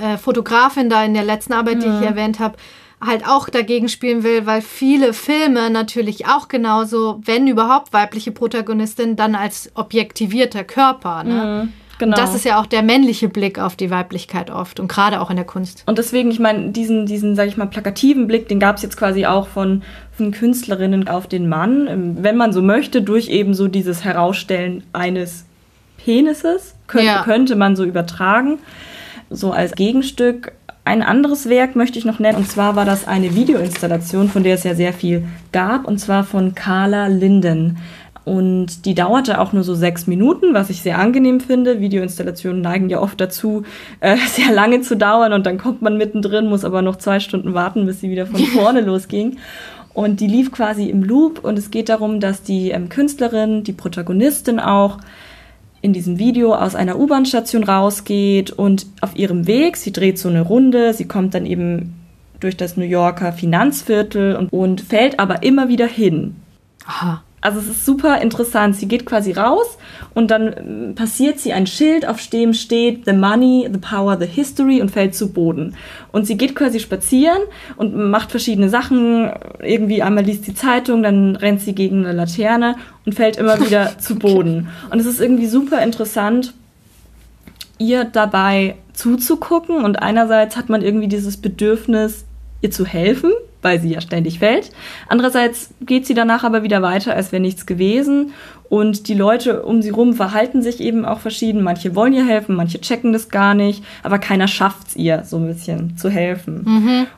äh, 0.00 0.16
Fotografin 0.16 0.88
da 0.90 1.02
in 1.04 1.14
der 1.14 1.24
letzten 1.24 1.54
Arbeit, 1.54 1.82
die 1.82 1.88
Mhm. 1.88 2.00
ich 2.02 2.06
erwähnt 2.06 2.38
habe, 2.38 2.56
halt 3.04 3.26
auch 3.26 3.48
dagegen 3.48 3.88
spielen 3.88 4.22
will, 4.22 4.46
weil 4.46 4.62
viele 4.62 5.12
Filme 5.12 5.70
natürlich 5.70 6.26
auch 6.26 6.46
genauso, 6.46 7.20
wenn 7.24 7.48
überhaupt 7.48 7.92
weibliche 7.92 8.30
Protagonistin, 8.30 9.16
dann 9.16 9.34
als 9.34 9.72
objektivierter 9.74 10.62
Körper. 10.62 11.24
Ne? 11.24 11.68
Genau. 11.98 12.16
Das 12.16 12.34
ist 12.34 12.44
ja 12.44 12.60
auch 12.60 12.66
der 12.66 12.82
männliche 12.82 13.28
Blick 13.28 13.58
auf 13.58 13.76
die 13.76 13.90
Weiblichkeit 13.90 14.50
oft 14.50 14.80
und 14.80 14.88
gerade 14.88 15.20
auch 15.20 15.30
in 15.30 15.36
der 15.36 15.44
Kunst. 15.44 15.84
Und 15.86 15.98
deswegen, 15.98 16.30
ich 16.30 16.40
meine, 16.40 16.70
diesen, 16.70 17.06
diesen, 17.06 17.36
sag 17.36 17.46
ich 17.48 17.56
mal, 17.56 17.66
plakativen 17.66 18.26
Blick, 18.26 18.48
den 18.48 18.58
gab 18.58 18.76
es 18.76 18.82
jetzt 18.82 18.96
quasi 18.96 19.26
auch 19.26 19.46
von, 19.46 19.82
von 20.16 20.32
Künstlerinnen 20.32 21.06
auf 21.08 21.26
den 21.28 21.48
Mann, 21.48 21.86
ähm, 21.88 22.16
wenn 22.20 22.36
man 22.36 22.52
so 22.52 22.62
möchte, 22.62 23.02
durch 23.02 23.28
eben 23.28 23.54
so 23.54 23.68
dieses 23.68 24.04
Herausstellen 24.04 24.82
eines 24.92 25.44
Penises, 26.04 26.74
könnte, 26.88 27.06
Ja. 27.06 27.22
könnte 27.22 27.54
man 27.56 27.76
so 27.76 27.84
übertragen, 27.84 28.58
so 29.30 29.52
als 29.52 29.72
Gegenstück. 29.72 30.52
Ein 30.84 31.02
anderes 31.02 31.48
Werk 31.48 31.76
möchte 31.76 31.98
ich 32.00 32.04
noch 32.04 32.18
nennen, 32.18 32.38
und 32.38 32.48
zwar 32.50 32.74
war 32.74 32.84
das 32.84 33.06
eine 33.06 33.36
Videoinstallation, 33.36 34.28
von 34.28 34.42
der 34.42 34.56
es 34.56 34.64
ja 34.64 34.74
sehr 34.74 34.92
viel 34.92 35.24
gab, 35.52 35.86
und 35.86 35.98
zwar 35.98 36.24
von 36.24 36.56
Carla 36.56 37.06
Linden. 37.06 37.78
Und 38.24 38.86
die 38.86 38.94
dauerte 38.94 39.40
auch 39.40 39.52
nur 39.52 39.64
so 39.64 39.74
sechs 39.74 40.06
Minuten, 40.06 40.54
was 40.54 40.70
ich 40.70 40.82
sehr 40.82 40.98
angenehm 40.98 41.40
finde. 41.40 41.80
Videoinstallationen 41.80 42.62
neigen 42.62 42.88
ja 42.88 43.00
oft 43.00 43.20
dazu, 43.20 43.64
äh, 44.00 44.16
sehr 44.28 44.52
lange 44.52 44.80
zu 44.82 44.96
dauern 44.96 45.32
und 45.32 45.46
dann 45.46 45.58
kommt 45.58 45.82
man 45.82 45.96
mittendrin, 45.96 46.46
muss 46.46 46.64
aber 46.64 46.82
noch 46.82 46.96
zwei 46.96 47.20
Stunden 47.20 47.54
warten, 47.54 47.86
bis 47.86 48.00
sie 48.00 48.10
wieder 48.10 48.26
von 48.26 48.40
vorne 48.54 48.80
losging. 48.80 49.38
Und 49.94 50.20
die 50.20 50.26
lief 50.26 50.52
quasi 50.52 50.88
im 50.88 51.02
Loop 51.02 51.44
und 51.44 51.58
es 51.58 51.70
geht 51.70 51.88
darum, 51.88 52.20
dass 52.20 52.42
die 52.42 52.70
ähm, 52.70 52.88
Künstlerin, 52.88 53.62
die 53.64 53.72
Protagonistin 53.72 54.58
auch, 54.58 54.98
in 55.82 55.92
diesem 55.92 56.18
Video 56.18 56.54
aus 56.54 56.76
einer 56.76 56.96
U-Bahn-Station 56.96 57.64
rausgeht 57.64 58.52
und 58.52 58.86
auf 59.00 59.16
ihrem 59.16 59.48
Weg, 59.48 59.76
sie 59.76 59.92
dreht 59.92 60.16
so 60.16 60.28
eine 60.28 60.42
Runde, 60.42 60.94
sie 60.94 61.08
kommt 61.08 61.34
dann 61.34 61.44
eben 61.44 61.94
durch 62.38 62.56
das 62.56 62.76
New 62.76 62.84
Yorker 62.84 63.32
Finanzviertel 63.32 64.36
und, 64.36 64.52
und 64.52 64.80
fällt 64.80 65.18
aber 65.18 65.42
immer 65.42 65.68
wieder 65.68 65.86
hin. 65.86 66.36
Aha. 66.86 67.22
Also 67.42 67.58
es 67.58 67.66
ist 67.66 67.84
super 67.84 68.20
interessant. 68.22 68.76
Sie 68.76 68.86
geht 68.86 69.04
quasi 69.04 69.32
raus 69.32 69.76
und 70.14 70.30
dann 70.30 70.54
ähm, 70.56 70.94
passiert 70.94 71.40
sie 71.40 71.52
ein 71.52 71.66
Schild, 71.66 72.06
auf 72.06 72.24
dem 72.28 72.54
steht 72.54 73.04
The 73.04 73.12
Money, 73.12 73.68
The 73.70 73.78
Power, 73.78 74.16
The 74.18 74.26
History 74.26 74.80
und 74.80 74.90
fällt 74.90 75.16
zu 75.16 75.32
Boden. 75.32 75.74
Und 76.12 76.24
sie 76.24 76.36
geht 76.36 76.54
quasi 76.54 76.78
spazieren 76.78 77.42
und 77.76 77.96
macht 77.96 78.30
verschiedene 78.30 78.68
Sachen. 78.68 79.30
Irgendwie 79.60 80.02
einmal 80.02 80.24
liest 80.24 80.46
die 80.46 80.54
Zeitung, 80.54 81.02
dann 81.02 81.34
rennt 81.34 81.60
sie 81.60 81.74
gegen 81.74 82.06
eine 82.06 82.16
Laterne 82.16 82.76
und 83.04 83.14
fällt 83.16 83.36
immer 83.36 83.60
wieder 83.66 83.98
zu 83.98 84.14
Boden. 84.20 84.68
Und 84.90 85.00
es 85.00 85.06
ist 85.06 85.20
irgendwie 85.20 85.46
super 85.46 85.82
interessant, 85.82 86.54
ihr 87.78 88.04
dabei 88.04 88.76
zuzugucken. 88.92 89.84
Und 89.84 89.96
einerseits 89.96 90.56
hat 90.56 90.68
man 90.68 90.80
irgendwie 90.80 91.08
dieses 91.08 91.38
Bedürfnis, 91.38 92.24
ihr 92.60 92.70
zu 92.70 92.86
helfen, 92.86 93.32
weil 93.62 93.80
sie 93.80 93.92
ja 93.92 94.00
ständig 94.00 94.40
fällt. 94.40 94.70
Andererseits 95.08 95.70
geht 95.80 96.06
sie 96.06 96.14
danach 96.14 96.44
aber 96.44 96.62
wieder 96.62 96.82
weiter, 96.82 97.14
als 97.14 97.32
wäre 97.32 97.40
nichts 97.40 97.64
gewesen. 97.64 98.32
Und 98.68 99.08
die 99.08 99.14
Leute 99.14 99.62
um 99.62 99.82
sie 99.82 99.90
rum 99.90 100.14
verhalten 100.14 100.62
sich 100.62 100.80
eben 100.80 101.04
auch 101.04 101.20
verschieden. 101.20 101.62
Manche 101.62 101.94
wollen 101.94 102.12
ihr 102.12 102.26
helfen, 102.26 102.56
manche 102.56 102.80
checken 102.80 103.12
das 103.12 103.28
gar 103.28 103.54
nicht, 103.54 103.84
aber 104.02 104.18
keiner 104.18 104.48
schafft 104.48 104.88
es 104.88 104.96
ihr, 104.96 105.24
so 105.24 105.36
ein 105.36 105.46
bisschen 105.46 105.96
zu 105.96 106.10
helfen. 106.10 106.62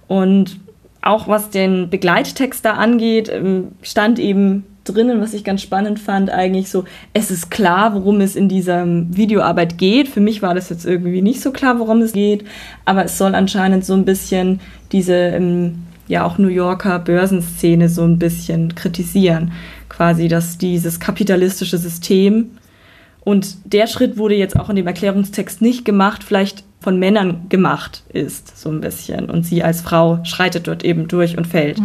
Und 0.09 0.59
auch 1.02 1.28
was 1.28 1.50
den 1.50 1.90
Begleittext 1.90 2.64
da 2.64 2.72
angeht, 2.72 3.30
ähm, 3.33 3.68
stand 3.83 4.18
eben 4.18 4.64
drinnen, 4.85 5.20
was 5.20 5.35
ich 5.35 5.44
ganz 5.44 5.62
spannend 5.62 5.98
fand, 5.98 6.30
eigentlich 6.30 6.70
so, 6.70 6.85
es 7.12 7.30
ist 7.30 7.50
klar, 7.50 7.94
worum 7.94 8.20
es 8.20 8.37
in 8.37 8.48
dieser 8.48 8.85
Videoarbeit 8.87 9.78
geht. 9.78 10.09
Für 10.09 10.20
mich 10.20 10.42
war 10.42 10.54
das 10.54 10.68
jetzt 10.68 10.85
irgendwie 10.85 11.22
nicht 11.22 11.40
so 11.40 11.52
klar, 11.52 11.78
worum 11.78 12.02
es 12.02 12.12
geht, 12.12 12.44
aber 12.85 13.04
es 13.04 13.18
soll 13.18 13.35
anscheinend 13.35 13.85
so 13.85 13.94
ein 13.94 14.04
bisschen 14.04 14.61
diese, 14.92 15.14
ähm, 15.14 15.85
ja 16.06 16.24
auch 16.24 16.38
New 16.38 16.48
Yorker 16.48 16.98
Börsenszene 16.98 17.88
so 17.88 18.02
ein 18.02 18.18
bisschen 18.18 18.74
kritisieren. 18.74 19.52
Quasi, 19.88 20.28
dass 20.28 20.58
dieses 20.58 21.00
kapitalistische 21.00 21.78
System 21.78 22.50
und 23.24 23.56
der 23.72 23.86
Schritt 23.86 24.18
wurde 24.18 24.34
jetzt 24.34 24.58
auch 24.58 24.68
in 24.68 24.76
dem 24.76 24.86
Erklärungstext 24.86 25.62
nicht 25.62 25.84
gemacht, 25.84 26.22
vielleicht 26.22 26.62
von 26.80 26.98
Männern 26.98 27.46
gemacht 27.48 28.02
ist, 28.12 28.60
so 28.60 28.68
ein 28.68 28.82
bisschen. 28.82 29.30
Und 29.30 29.46
sie 29.46 29.64
als 29.64 29.80
Frau 29.80 30.22
schreitet 30.24 30.68
dort 30.68 30.84
eben 30.84 31.08
durch 31.08 31.38
und 31.38 31.46
fällt. 31.46 31.80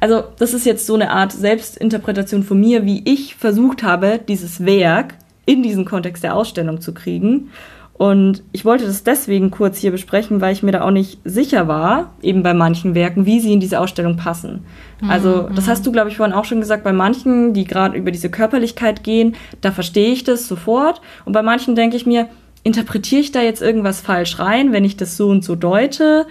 Also, 0.00 0.22
das 0.38 0.54
ist 0.54 0.64
jetzt 0.64 0.86
so 0.86 0.94
eine 0.94 1.10
Art 1.10 1.32
Selbstinterpretation 1.32 2.44
von 2.44 2.60
mir, 2.60 2.84
wie 2.84 3.02
ich 3.04 3.34
versucht 3.34 3.82
habe, 3.82 4.20
dieses 4.28 4.64
Werk 4.64 5.14
in 5.44 5.64
diesen 5.64 5.84
Kontext 5.84 6.22
der 6.22 6.36
Ausstellung 6.36 6.80
zu 6.80 6.94
kriegen. 6.94 7.50
Und 7.96 8.42
ich 8.50 8.64
wollte 8.64 8.86
das 8.86 9.04
deswegen 9.04 9.52
kurz 9.52 9.78
hier 9.78 9.92
besprechen, 9.92 10.40
weil 10.40 10.52
ich 10.52 10.64
mir 10.64 10.72
da 10.72 10.82
auch 10.82 10.90
nicht 10.90 11.20
sicher 11.24 11.68
war, 11.68 12.12
eben 12.22 12.42
bei 12.42 12.52
manchen 12.52 12.96
Werken, 12.96 13.24
wie 13.24 13.38
sie 13.38 13.52
in 13.52 13.60
diese 13.60 13.78
Ausstellung 13.78 14.16
passen. 14.16 14.64
Also, 15.06 15.48
das 15.54 15.68
hast 15.68 15.86
du, 15.86 15.92
glaube 15.92 16.08
ich, 16.08 16.16
vorhin 16.16 16.34
auch 16.34 16.44
schon 16.44 16.60
gesagt, 16.60 16.82
bei 16.82 16.92
manchen, 16.92 17.52
die 17.52 17.64
gerade 17.64 17.96
über 17.96 18.10
diese 18.10 18.30
Körperlichkeit 18.30 19.04
gehen, 19.04 19.36
da 19.60 19.70
verstehe 19.70 20.12
ich 20.12 20.24
das 20.24 20.48
sofort. 20.48 21.02
Und 21.24 21.34
bei 21.34 21.42
manchen 21.42 21.76
denke 21.76 21.96
ich 21.96 22.04
mir, 22.06 22.28
interpretiere 22.64 23.20
ich 23.20 23.30
da 23.30 23.42
jetzt 23.42 23.60
irgendwas 23.60 24.00
falsch 24.00 24.38
rein, 24.38 24.72
wenn 24.72 24.86
ich 24.86 24.96
das 24.96 25.18
so 25.18 25.28
und 25.28 25.44
so 25.44 25.54
deute? 25.54 26.26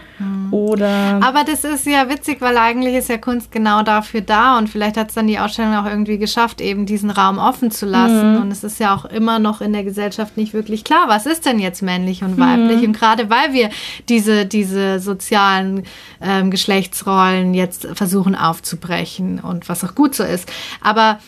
Oder. 0.49 1.19
Aber 1.23 1.43
das 1.43 1.63
ist 1.63 1.85
ja 1.85 2.09
witzig, 2.09 2.41
weil 2.41 2.57
eigentlich 2.57 2.95
ist 2.95 3.07
ja 3.07 3.19
Kunst 3.19 3.51
genau 3.51 3.83
dafür 3.83 4.21
da 4.21 4.57
und 4.57 4.67
vielleicht 4.67 4.97
hat 4.97 5.09
es 5.09 5.15
dann 5.15 5.27
die 5.27 5.37
Ausstellung 5.37 5.75
auch 5.75 5.85
irgendwie 5.85 6.17
geschafft, 6.17 6.59
eben 6.59 6.87
diesen 6.87 7.11
Raum 7.11 7.37
offen 7.37 7.69
zu 7.69 7.85
lassen. 7.85 8.37
Und 8.37 8.51
es 8.51 8.63
ist 8.63 8.79
ja 8.79 8.95
auch 8.95 9.05
immer 9.05 9.37
noch 9.37 9.61
in 9.61 9.73
der 9.73 9.83
Gesellschaft 9.83 10.35
nicht 10.35 10.53
wirklich 10.55 10.83
klar, 10.83 11.05
was 11.07 11.27
ist 11.27 11.45
denn 11.45 11.59
jetzt 11.59 11.83
männlich 11.83 12.23
und 12.23 12.39
weiblich. 12.39 12.83
Und 12.83 12.93
gerade 12.93 13.29
weil 13.29 13.53
wir 13.53 13.69
diese, 14.09 14.47
diese 14.47 14.99
sozialen 14.99 15.83
ähm, 16.19 16.49
Geschlechtsrollen 16.49 17.53
jetzt 17.53 17.87
versuchen 17.93 18.35
aufzubrechen 18.35 19.39
und 19.39 19.69
was 19.69 19.83
auch 19.83 19.93
gut 19.93 20.15
so 20.15 20.23
ist. 20.23 20.51
Aber 20.81 21.19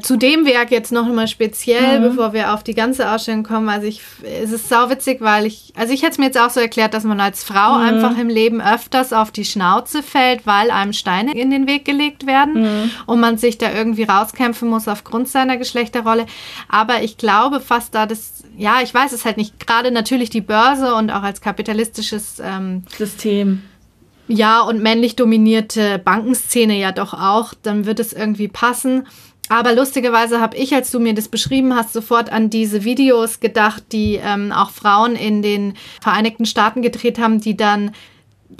zu 0.00 0.16
dem 0.16 0.46
Werk 0.46 0.70
jetzt 0.70 0.90
noch 0.90 1.06
mal 1.06 1.28
speziell, 1.28 2.00
bevor 2.00 2.32
wir 2.32 2.54
auf 2.54 2.62
die 2.62 2.74
ganze 2.74 3.10
Ausstellung 3.10 3.42
kommen. 3.42 3.68
Also 3.68 3.86
ich, 3.86 4.00
es 4.22 4.50
ist 4.50 4.70
sauwitzig, 4.70 5.20
weil 5.20 5.44
ich, 5.44 5.74
also 5.76 5.92
ich 5.92 6.00
hätte 6.00 6.12
es 6.12 6.18
mir 6.18 6.26
jetzt 6.26 6.40
auch 6.40 6.48
so 6.48 6.60
erklärt, 6.60 6.94
dass 6.94 7.04
man 7.04 7.20
als 7.20 7.44
Frau 7.44 7.76
einfach 7.76 8.16
im 8.16 8.30
Leben 8.30 8.62
öfters 8.62 9.12
auf 9.12 9.30
die 9.30 9.44
Schnauze 9.44 10.02
fällt, 10.02 10.46
weil 10.46 10.70
einem 10.70 10.94
Steine 10.94 11.36
in 11.36 11.50
den 11.50 11.66
Weg 11.66 11.84
gelegt 11.84 12.26
werden 12.26 12.90
und 13.04 13.20
man 13.20 13.36
sich 13.36 13.58
da 13.58 13.70
irgendwie 13.70 14.04
rauskämpfen 14.04 14.66
muss 14.66 14.88
aufgrund 14.88 15.28
seiner 15.28 15.58
Geschlechterrolle. 15.58 16.24
Aber 16.70 17.02
ich 17.02 17.18
glaube 17.18 17.60
fast 17.60 17.94
da 17.94 18.06
das, 18.06 18.44
ja, 18.56 18.80
ich 18.82 18.94
weiß 18.94 19.12
es 19.12 19.26
halt 19.26 19.36
nicht, 19.36 19.60
gerade 19.60 19.90
natürlich 19.90 20.30
die 20.30 20.40
Börse 20.40 20.94
und 20.94 21.10
auch 21.10 21.22
als 21.22 21.42
kapitalistisches 21.42 22.40
ähm, 22.42 22.84
System. 22.96 23.62
ja, 24.26 24.62
und 24.62 24.82
männlich 24.82 25.16
dominierte 25.16 25.98
Bankenszene 25.98 26.78
ja 26.78 26.92
doch 26.92 27.12
auch, 27.12 27.52
dann 27.62 27.84
wird 27.84 28.00
es 28.00 28.14
irgendwie 28.14 28.48
passen. 28.48 29.06
Aber 29.52 29.74
lustigerweise 29.74 30.40
habe 30.40 30.56
ich, 30.56 30.74
als 30.74 30.90
du 30.90 30.98
mir 30.98 31.12
das 31.14 31.28
beschrieben 31.28 31.74
hast, 31.76 31.92
sofort 31.92 32.32
an 32.32 32.48
diese 32.48 32.84
Videos 32.84 33.38
gedacht, 33.40 33.82
die 33.92 34.14
ähm, 34.14 34.50
auch 34.50 34.70
Frauen 34.70 35.14
in 35.14 35.42
den 35.42 35.74
Vereinigten 36.00 36.46
Staaten 36.46 36.80
gedreht 36.80 37.18
haben, 37.18 37.38
die 37.38 37.54
dann 37.56 37.90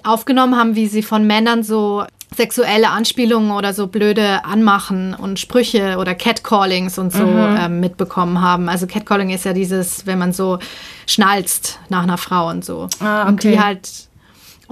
aufgenommen 0.05 0.55
haben, 0.57 0.75
wie 0.77 0.87
sie 0.89 1.03
von 1.03 1.27
Männern 1.27 1.63
so 1.63 2.05
sexuelle 2.37 2.91
Anspielungen 2.91 3.53
oder 3.53 3.73
so 3.75 3.87
blöde 3.87 4.45
Anmachen 4.45 5.15
und 5.15 5.39
Sprüche 5.39 5.97
oder 5.99 6.15
Catcallings 6.15 6.99
und 6.99 7.11
so 7.13 7.25
Mhm. 7.25 7.57
ähm, 7.59 7.81
mitbekommen 7.81 8.41
haben. 8.43 8.69
Also 8.69 8.87
Catcalling 8.87 9.31
ist 9.31 9.45
ja 9.45 9.53
dieses, 9.55 10.07
wenn 10.07 10.19
man 10.19 10.33
so 10.33 10.59
schnalzt 11.07 11.79
nach 11.89 12.03
einer 12.03 12.19
Frau 12.19 12.49
und 12.49 12.65
so. 12.65 12.89
Ah, 13.01 13.29
Und 13.29 13.43
die 13.45 13.49
okay. 13.53 13.61
halt 13.61 13.89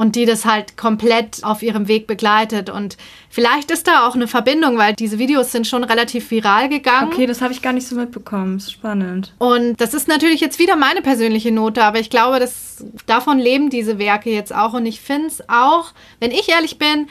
und 0.00 0.16
die 0.16 0.24
das 0.24 0.46
halt 0.46 0.78
komplett 0.78 1.44
auf 1.44 1.62
ihrem 1.62 1.86
Weg 1.86 2.06
begleitet. 2.06 2.70
Und 2.70 2.96
vielleicht 3.28 3.70
ist 3.70 3.86
da 3.86 4.08
auch 4.08 4.14
eine 4.14 4.28
Verbindung, 4.28 4.78
weil 4.78 4.94
diese 4.94 5.18
Videos 5.18 5.52
sind 5.52 5.66
schon 5.66 5.84
relativ 5.84 6.30
viral 6.30 6.70
gegangen. 6.70 7.12
Okay, 7.12 7.26
das 7.26 7.42
habe 7.42 7.52
ich 7.52 7.60
gar 7.60 7.74
nicht 7.74 7.86
so 7.86 7.96
mitbekommen. 7.96 8.56
Ist 8.56 8.72
spannend. 8.72 9.34
Und 9.36 9.78
das 9.78 9.92
ist 9.92 10.08
natürlich 10.08 10.40
jetzt 10.40 10.58
wieder 10.58 10.74
meine 10.74 11.02
persönliche 11.02 11.52
Note, 11.52 11.84
aber 11.84 12.00
ich 12.00 12.08
glaube, 12.08 12.40
dass 12.40 12.82
davon 13.04 13.38
leben 13.38 13.68
diese 13.68 13.98
Werke 13.98 14.30
jetzt 14.30 14.54
auch. 14.54 14.72
Und 14.72 14.86
ich 14.86 15.02
finde 15.02 15.26
es 15.26 15.46
auch, 15.50 15.92
wenn 16.18 16.30
ich 16.30 16.48
ehrlich 16.48 16.78
bin, 16.78 17.06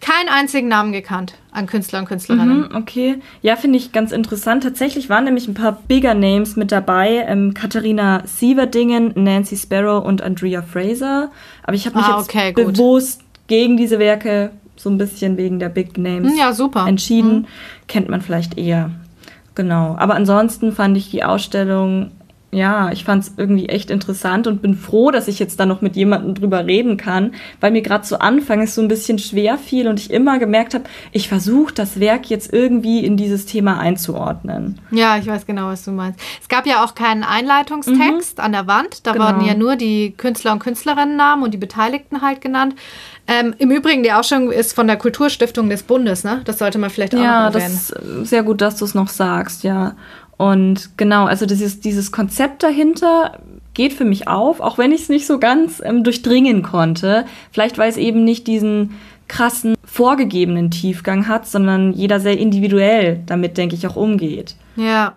keinen 0.00 0.28
einzigen 0.28 0.68
Namen 0.68 0.92
gekannt 0.92 1.34
an 1.50 1.66
Künstler 1.66 1.98
und 1.98 2.04
Künstlerinnen. 2.06 2.68
Mhm, 2.68 2.76
okay. 2.76 3.16
Ja, 3.42 3.56
finde 3.56 3.78
ich 3.78 3.90
ganz 3.92 4.12
interessant. 4.12 4.62
Tatsächlich 4.62 5.08
waren 5.10 5.24
nämlich 5.24 5.48
ein 5.48 5.54
paar 5.54 5.72
bigger 5.88 6.14
Names 6.14 6.54
mit 6.56 6.70
dabei. 6.70 7.24
Ähm, 7.26 7.52
Katharina 7.54 8.22
Sieverdingen, 8.24 9.12
Nancy 9.16 9.56
Sparrow 9.56 10.04
und 10.04 10.22
Andrea 10.22 10.62
Fraser. 10.62 11.30
Aber 11.64 11.74
ich 11.74 11.86
habe 11.86 11.96
mich 11.98 12.06
Ah, 12.06 12.18
jetzt 12.18 12.28
okay, 12.28 12.52
gut. 12.52 12.74
bewusst 12.74 13.22
gegen 13.48 13.76
diese 13.76 13.98
Werke 13.98 14.50
so 14.76 14.88
ein 14.88 14.98
bisschen 14.98 15.36
wegen 15.36 15.58
der 15.58 15.68
Big 15.68 15.98
Names 15.98 16.30
Hm, 16.32 16.38
Ja, 16.38 16.52
super. 16.52 16.86
entschieden. 16.86 17.48
Kennt 17.88 18.08
man 18.08 18.20
vielleicht 18.22 18.56
eher. 18.56 18.90
Genau. 19.56 19.96
Aber 19.98 20.14
ansonsten 20.14 20.70
fand 20.70 20.96
ich 20.96 21.10
die 21.10 21.24
Ausstellung, 21.24 22.12
ja, 22.50 22.90
ich 22.92 23.04
fand 23.04 23.24
es 23.24 23.34
irgendwie 23.36 23.68
echt 23.68 23.90
interessant 23.90 24.46
und 24.46 24.62
bin 24.62 24.74
froh, 24.74 25.10
dass 25.10 25.28
ich 25.28 25.38
jetzt 25.38 25.60
da 25.60 25.66
noch 25.66 25.82
mit 25.82 25.96
jemandem 25.96 26.34
drüber 26.34 26.64
reden 26.64 26.96
kann, 26.96 27.32
weil 27.60 27.72
mir 27.72 27.82
gerade 27.82 28.04
zu 28.04 28.20
Anfang 28.22 28.62
es 28.62 28.74
so 28.74 28.80
ein 28.80 28.88
bisschen 28.88 29.18
schwer 29.18 29.58
fiel 29.58 29.86
und 29.86 30.00
ich 30.00 30.10
immer 30.10 30.38
gemerkt 30.38 30.72
habe, 30.74 30.84
ich 31.12 31.28
versuche 31.28 31.74
das 31.74 32.00
Werk 32.00 32.30
jetzt 32.30 32.50
irgendwie 32.52 33.04
in 33.04 33.18
dieses 33.18 33.44
Thema 33.44 33.78
einzuordnen. 33.78 34.80
Ja, 34.90 35.18
ich 35.18 35.26
weiß 35.26 35.44
genau, 35.44 35.66
was 35.66 35.84
du 35.84 35.90
meinst. 35.90 36.18
Es 36.40 36.48
gab 36.48 36.66
ja 36.66 36.82
auch 36.84 36.94
keinen 36.94 37.22
Einleitungstext 37.22 38.40
an 38.40 38.52
der 38.52 38.66
Wand. 38.66 39.06
Da 39.06 39.12
Genau. 39.12 39.26
wurden 39.26 39.40
ja 39.42 39.54
nur 39.54 39.76
die 39.76 40.12
Künstler 40.16 40.52
und 40.52 40.58
Künstlerinnennamen 40.60 41.44
und 41.44 41.52
die 41.52 41.58
Beteiligten 41.58 42.22
halt 42.22 42.40
genannt. 42.40 42.74
Ähm, 43.26 43.54
Im 43.58 43.70
Übrigen, 43.70 44.02
die 44.02 44.12
Ausstellung 44.12 44.50
ist 44.50 44.72
von 44.72 44.86
der 44.86 44.96
Kulturstiftung 44.96 45.68
des 45.68 45.82
Bundes, 45.82 46.24
ne? 46.24 46.40
Das 46.46 46.58
sollte 46.58 46.78
man 46.78 46.88
vielleicht 46.88 47.14
auch 47.14 47.18
Ja, 47.20 47.50
noch 47.50 47.54
erwähnen. 47.54 47.74
das 47.74 47.90
ist 47.90 48.22
äh, 48.22 48.24
sehr 48.24 48.42
gut, 48.42 48.62
dass 48.62 48.76
du 48.76 48.86
es 48.86 48.94
noch 48.94 49.08
sagst, 49.08 49.64
ja. 49.64 49.96
Und 50.38 50.96
genau, 50.96 51.26
also 51.26 51.44
dieses, 51.44 51.80
dieses 51.80 52.12
Konzept 52.12 52.62
dahinter 52.62 53.40
geht 53.74 53.92
für 53.92 54.04
mich 54.04 54.28
auf, 54.28 54.60
auch 54.60 54.78
wenn 54.78 54.92
ich 54.92 55.02
es 55.02 55.08
nicht 55.08 55.26
so 55.26 55.38
ganz 55.38 55.82
ähm, 55.84 56.04
durchdringen 56.04 56.62
konnte. 56.62 57.26
Vielleicht 57.52 57.76
weil 57.76 57.90
es 57.90 57.96
eben 57.96 58.24
nicht 58.24 58.46
diesen 58.46 58.96
krassen 59.26 59.74
vorgegebenen 59.84 60.70
Tiefgang 60.70 61.28
hat, 61.28 61.46
sondern 61.46 61.92
jeder 61.92 62.20
sehr 62.20 62.38
individuell 62.38 63.20
damit, 63.26 63.58
denke 63.58 63.74
ich, 63.74 63.86
auch 63.86 63.96
umgeht. 63.96 64.54
Ja, 64.76 65.16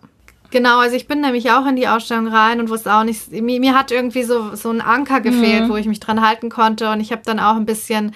genau. 0.50 0.80
Also 0.80 0.96
ich 0.96 1.08
bin 1.08 1.22
nämlich 1.22 1.52
auch 1.52 1.68
in 1.68 1.76
die 1.76 1.88
Ausstellung 1.88 2.28
rein 2.28 2.60
und 2.60 2.70
wusste 2.70 2.94
auch 2.94 3.04
nicht, 3.04 3.32
mir, 3.32 3.60
mir 3.60 3.78
hat 3.78 3.92
irgendwie 3.92 4.24
so, 4.24 4.56
so 4.56 4.70
ein 4.72 4.82
Anker 4.82 5.22
gefehlt, 5.22 5.70
wo 5.70 5.76
ich 5.76 5.86
mich 5.86 6.00
dran 6.00 6.28
halten 6.28 6.50
konnte. 6.50 6.92
Und 6.92 7.00
ich 7.00 7.12
habe 7.12 7.22
dann 7.24 7.40
auch 7.40 7.56
ein 7.56 7.66
bisschen 7.66 8.14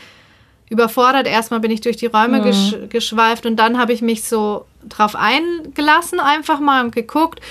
überfordert. 0.69 1.27
Erstmal 1.27 1.59
bin 1.59 1.71
ich 1.71 1.81
durch 1.81 1.97
die 1.97 2.07
Räume 2.07 2.41
gesch 2.41 2.75
geschweift 2.89 3.45
und 3.45 3.57
dann 3.57 3.77
habe 3.77 3.93
ich 3.93 4.01
mich 4.01 4.23
so 4.23 4.65
drauf 4.89 5.15
eingelassen, 5.15 6.19
einfach 6.19 6.59
mal 6.59 6.83
und 6.83 6.95
geguckt. 6.95 7.41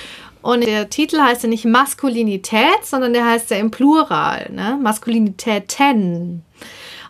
Und 0.42 0.66
der 0.66 0.90
Titel 0.90 1.20
heißt 1.20 1.44
ja 1.44 1.48
nicht 1.48 1.64
Maskulinität, 1.64 2.84
sondern 2.84 3.14
der 3.14 3.24
heißt 3.24 3.50
ja 3.50 3.56
im 3.56 3.70
Plural, 3.70 4.50
ne? 4.52 4.78
Maskulinitäten. 4.82 6.44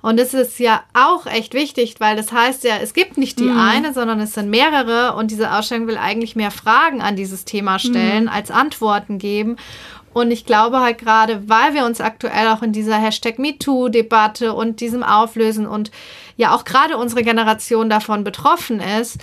Und 0.02 0.20
das 0.20 0.34
ist 0.34 0.60
ja 0.60 0.82
auch 0.92 1.26
echt 1.26 1.54
wichtig, 1.54 1.96
weil 1.98 2.14
das 2.14 2.30
heißt 2.30 2.62
ja, 2.62 2.76
es 2.76 2.92
gibt 2.92 3.16
nicht 3.16 3.40
die 3.40 3.50
eine, 3.50 3.94
sondern 3.94 4.20
es 4.20 4.34
sind 4.34 4.50
mehrere. 4.50 5.16
Und 5.16 5.30
diese 5.30 5.50
Ausstellung 5.50 5.87
will 5.87 5.96
eigentlich 5.96 6.37
mehr 6.37 6.50
Fragen 6.50 7.00
an 7.00 7.16
dieses 7.16 7.46
Thema 7.46 7.78
stellen, 7.78 8.28
als 8.28 8.50
Antworten 8.50 9.18
geben. 9.18 9.56
Und 10.12 10.30
ich 10.30 10.46
glaube 10.46 10.80
halt 10.80 10.98
gerade, 10.98 11.48
weil 11.48 11.74
wir 11.74 11.84
uns 11.87 12.00
aktuell 12.00 12.48
auch 12.48 12.62
in 12.62 12.72
dieser 12.72 12.98
Hashtag 12.98 13.38
MeToo-Debatte 13.38 14.52
und 14.52 14.80
diesem 14.80 15.02
Auflösen 15.02 15.66
und 15.66 15.90
ja 16.37 16.54
auch 16.54 16.64
gerade 16.64 16.96
unsere 16.98 17.22
Generation 17.22 17.90
davon 17.90 18.22
betroffen 18.22 18.80
ist, 18.80 19.18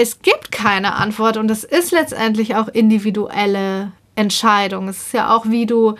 es 0.00 0.22
gibt 0.22 0.52
keine 0.52 0.94
Antwort 0.94 1.36
und 1.36 1.50
es 1.50 1.64
ist 1.64 1.92
letztendlich 1.92 2.54
auch 2.54 2.68
individuelle 2.68 3.92
Entscheidung. 4.14 4.88
Es 4.88 4.98
ist 4.98 5.12
ja 5.12 5.34
auch, 5.34 5.46
wie 5.46 5.66
du 5.66 5.94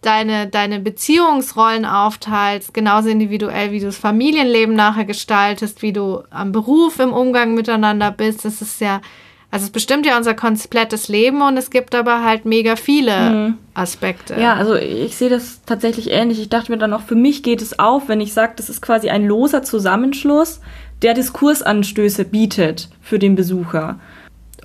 deine, 0.00 0.46
deine 0.46 0.80
Beziehungsrollen 0.80 1.84
aufteilst, 1.84 2.72
genauso 2.72 3.08
individuell, 3.10 3.72
wie 3.72 3.80
du 3.80 3.86
das 3.86 3.98
Familienleben 3.98 4.74
nachher 4.74 5.04
gestaltest, 5.04 5.82
wie 5.82 5.92
du 5.92 6.22
am 6.30 6.52
Beruf 6.52 6.98
im 6.98 7.12
Umgang 7.12 7.54
miteinander 7.54 8.10
bist. 8.10 8.44
Das 8.46 8.62
ist 8.62 8.80
ja, 8.80 9.02
also 9.50 9.66
es 9.66 9.70
bestimmt 9.70 10.06
ja 10.06 10.16
unser 10.16 10.32
komplettes 10.32 11.08
Leben 11.08 11.42
und 11.42 11.58
es 11.58 11.70
gibt 11.70 11.94
aber 11.94 12.24
halt 12.24 12.46
mega 12.46 12.76
viele 12.76 13.56
Aspekte. 13.74 14.40
Ja, 14.40 14.54
also 14.54 14.76
ich 14.76 15.16
sehe 15.16 15.28
das 15.28 15.60
tatsächlich 15.66 16.10
ähnlich. 16.10 16.40
Ich 16.40 16.48
dachte 16.48 16.72
mir 16.72 16.78
dann 16.78 16.94
auch, 16.94 17.02
für 17.02 17.16
mich 17.16 17.42
geht 17.42 17.60
es 17.60 17.78
auf, 17.78 18.08
wenn 18.08 18.22
ich 18.22 18.32
sage, 18.32 18.54
das 18.56 18.70
ist 18.70 18.80
quasi 18.80 19.10
ein 19.10 19.26
loser 19.26 19.62
Zusammenschluss, 19.62 20.60
der 21.02 21.14
Diskursanstöße 21.14 22.24
bietet 22.24 22.88
für 23.00 23.18
den 23.18 23.34
Besucher. 23.34 23.98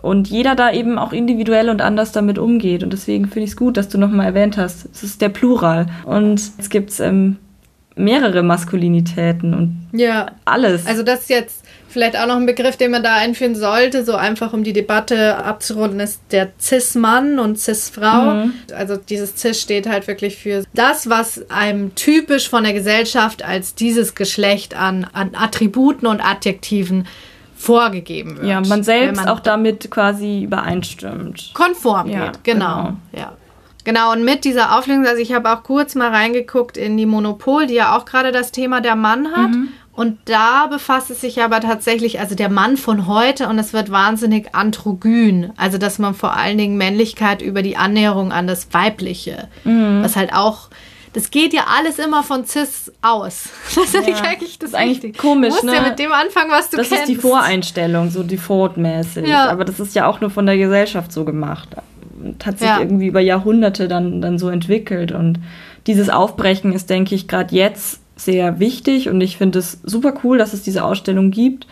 Und 0.02 0.28
jeder 0.28 0.56
da 0.56 0.72
eben 0.72 0.98
auch 0.98 1.14
individuell 1.14 1.70
und 1.70 1.82
anders 1.82 2.12
damit 2.12 2.38
umgeht. 2.38 2.84
Und 2.84 2.92
deswegen 2.92 3.26
finde 3.26 3.46
ich 3.46 3.52
es 3.52 3.58
gut, 3.58 3.78
dass 3.78 3.90
du 3.90 3.98
nochmal 3.98 4.28
erwähnt 4.28 4.58
hast, 4.58 4.88
es 4.94 5.04
ist 5.04 5.22
der 5.22 5.30
Plural. 5.30 5.88
Und 6.04 6.42
es 6.58 6.70
gibt 6.70 7.00
ähm, 7.00 7.38
mehrere 7.96 8.44
Maskulinitäten 8.44 9.54
und 9.54 9.88
ja. 9.94 10.32
alles. 10.44 10.86
Also 10.86 11.04
das 11.04 11.22
ist 11.22 11.30
jetzt 11.30 11.66
vielleicht 11.88 12.18
auch 12.18 12.28
noch 12.28 12.36
ein 12.36 12.46
Begriff, 12.46 12.76
den 12.76 12.92
man 12.92 13.04
da 13.04 13.16
einführen 13.16 13.56
sollte, 13.56 14.04
so 14.04 14.16
einfach 14.16 14.52
um 14.52 14.66
die 14.66 14.74
Debatte 14.74 15.38
abzurunden, 15.38 16.02
ist 16.02 16.20
der 16.32 16.52
Cis-Mann 16.60 17.40
und 17.40 17.58
Cis-Frau. 17.58 18.50
Also 18.76 18.98
dieses 18.98 19.38
Cis 19.38 19.62
steht 19.62 19.88
halt 19.88 20.06
wirklich 20.08 20.36
für 20.36 20.66
das, 20.74 21.10
was 21.10 21.50
einem 21.50 21.96
typisch 21.96 22.50
von 22.50 22.66
der 22.66 22.74
Gesellschaft 22.74 23.44
als 23.46 23.76
dieses 23.76 24.14
Geschlecht 24.14 24.76
an, 24.76 25.08
an 25.14 25.32
Attributen 25.36 26.06
und 26.06 26.20
Adjektiven 26.20 27.08
vorgegeben 27.56 28.38
wird. 28.38 28.48
ja, 28.48 28.60
man 28.60 28.84
selbst 28.84 29.16
man 29.16 29.30
auch 29.30 29.40
damit 29.40 29.90
quasi 29.90 30.44
übereinstimmt. 30.44 31.52
konform 31.54 32.10
Ja, 32.10 32.26
geht. 32.26 32.44
Genau. 32.44 32.84
genau. 32.84 32.98
Ja. 33.14 33.38
Genau, 33.86 34.12
und 34.12 34.26
mit 34.26 34.44
dieser 34.44 34.78
Auflösung, 34.78 35.06
also 35.08 35.22
ich 35.22 35.32
habe 35.34 35.50
auch 35.54 35.64
kurz 35.64 35.96
mal 35.96 36.10
reingeguckt 36.10 36.76
in 36.76 36.98
die 36.98 37.06
Monopol, 37.06 37.68
die 37.68 37.76
ja 37.76 37.96
auch 37.96 38.04
gerade 38.06 38.32
das 38.34 38.52
Thema 38.52 38.82
der 38.82 38.96
Mann 38.96 39.32
hat. 39.36 39.52
Und 39.94 40.18
da 40.26 40.68
befasst 40.68 41.10
es 41.10 41.22
sich 41.22 41.42
aber 41.42 41.62
tatsächlich, 41.62 42.20
also 42.20 42.36
der 42.36 42.50
Mann 42.50 42.76
von 42.76 43.08
heute, 43.08 43.48
und 43.48 43.58
es 43.60 43.72
wird 43.72 43.92
wahnsinnig 43.92 44.54
androgyn. 44.54 45.54
Also, 45.56 45.78
dass 45.78 46.00
man 46.00 46.14
vor 46.16 46.36
allen 46.36 46.58
Dingen 46.58 46.76
Männlichkeit 46.78 47.42
über 47.42 47.62
die 47.62 47.78
Annäherung 47.78 48.34
an 48.34 48.46
das 48.46 48.68
Weibliche, 48.74 49.48
was 49.64 50.16
halt 50.18 50.34
auch. 50.34 50.70
Das 51.14 51.32
geht 51.32 51.54
ja 51.54 51.62
alles 51.78 51.98
immer 51.98 52.24
von 52.24 52.46
Cis 52.46 52.92
aus. 53.02 53.46
Das 53.76 53.94
ist 53.94 54.06
Ja, 54.06 54.16
eigentlich 54.26 54.60
das 54.60 54.72
ist 54.72 54.76
eigentlich 54.76 54.98
Wichtige. 55.04 55.18
komisch, 55.18 55.48
Du 55.50 55.54
musst 55.54 55.64
ne? 55.64 55.76
ja 55.76 55.82
mit 55.84 55.98
dem 55.98 56.12
anfangen, 56.12 56.52
was 56.52 56.70
du 56.70 56.76
Das 56.76 56.90
kennst. 56.90 57.04
ist 57.04 57.10
die 57.10 57.16
Voreinstellung, 57.16 58.10
so 58.10 58.22
defaultmäßig. 58.24 59.26
Ja. 59.26 59.48
Aber 59.50 59.64
das 59.64 59.80
ist 59.80 59.96
ja 59.96 60.08
auch 60.08 60.20
nur 60.20 60.30
von 60.30 60.46
der 60.46 60.58
Gesellschaft 60.58 61.14
so 61.14 61.24
gemacht. 61.24 61.70
Und 62.26 62.46
hat 62.46 62.60
sich 62.60 62.68
Ja. 62.68 62.80
irgendwie 62.80 63.08
über 63.08 63.20
Jahrhunderte 63.22 63.88
dann, 63.88 64.22
dann 64.22 64.38
so 64.38 64.50
entwickelt. 64.50 65.12
Und 65.12 65.40
dieses 65.88 66.10
Aufbrechen 66.10 66.74
ist, 66.74 66.90
denke 66.90 67.16
ich, 67.16 67.28
gerade 67.28 67.56
jetzt 67.56 68.02
sehr 68.16 68.60
wichtig. 68.60 69.10
Und 69.10 69.22
ich 69.22 69.38
finde 69.38 69.60
es 69.60 69.80
super 69.84 70.14
cool, 70.24 70.38
dass 70.38 70.54
es 70.54 70.64
diese 70.64 70.84
Ausstellung 70.84 71.32
gibt. 71.32 71.68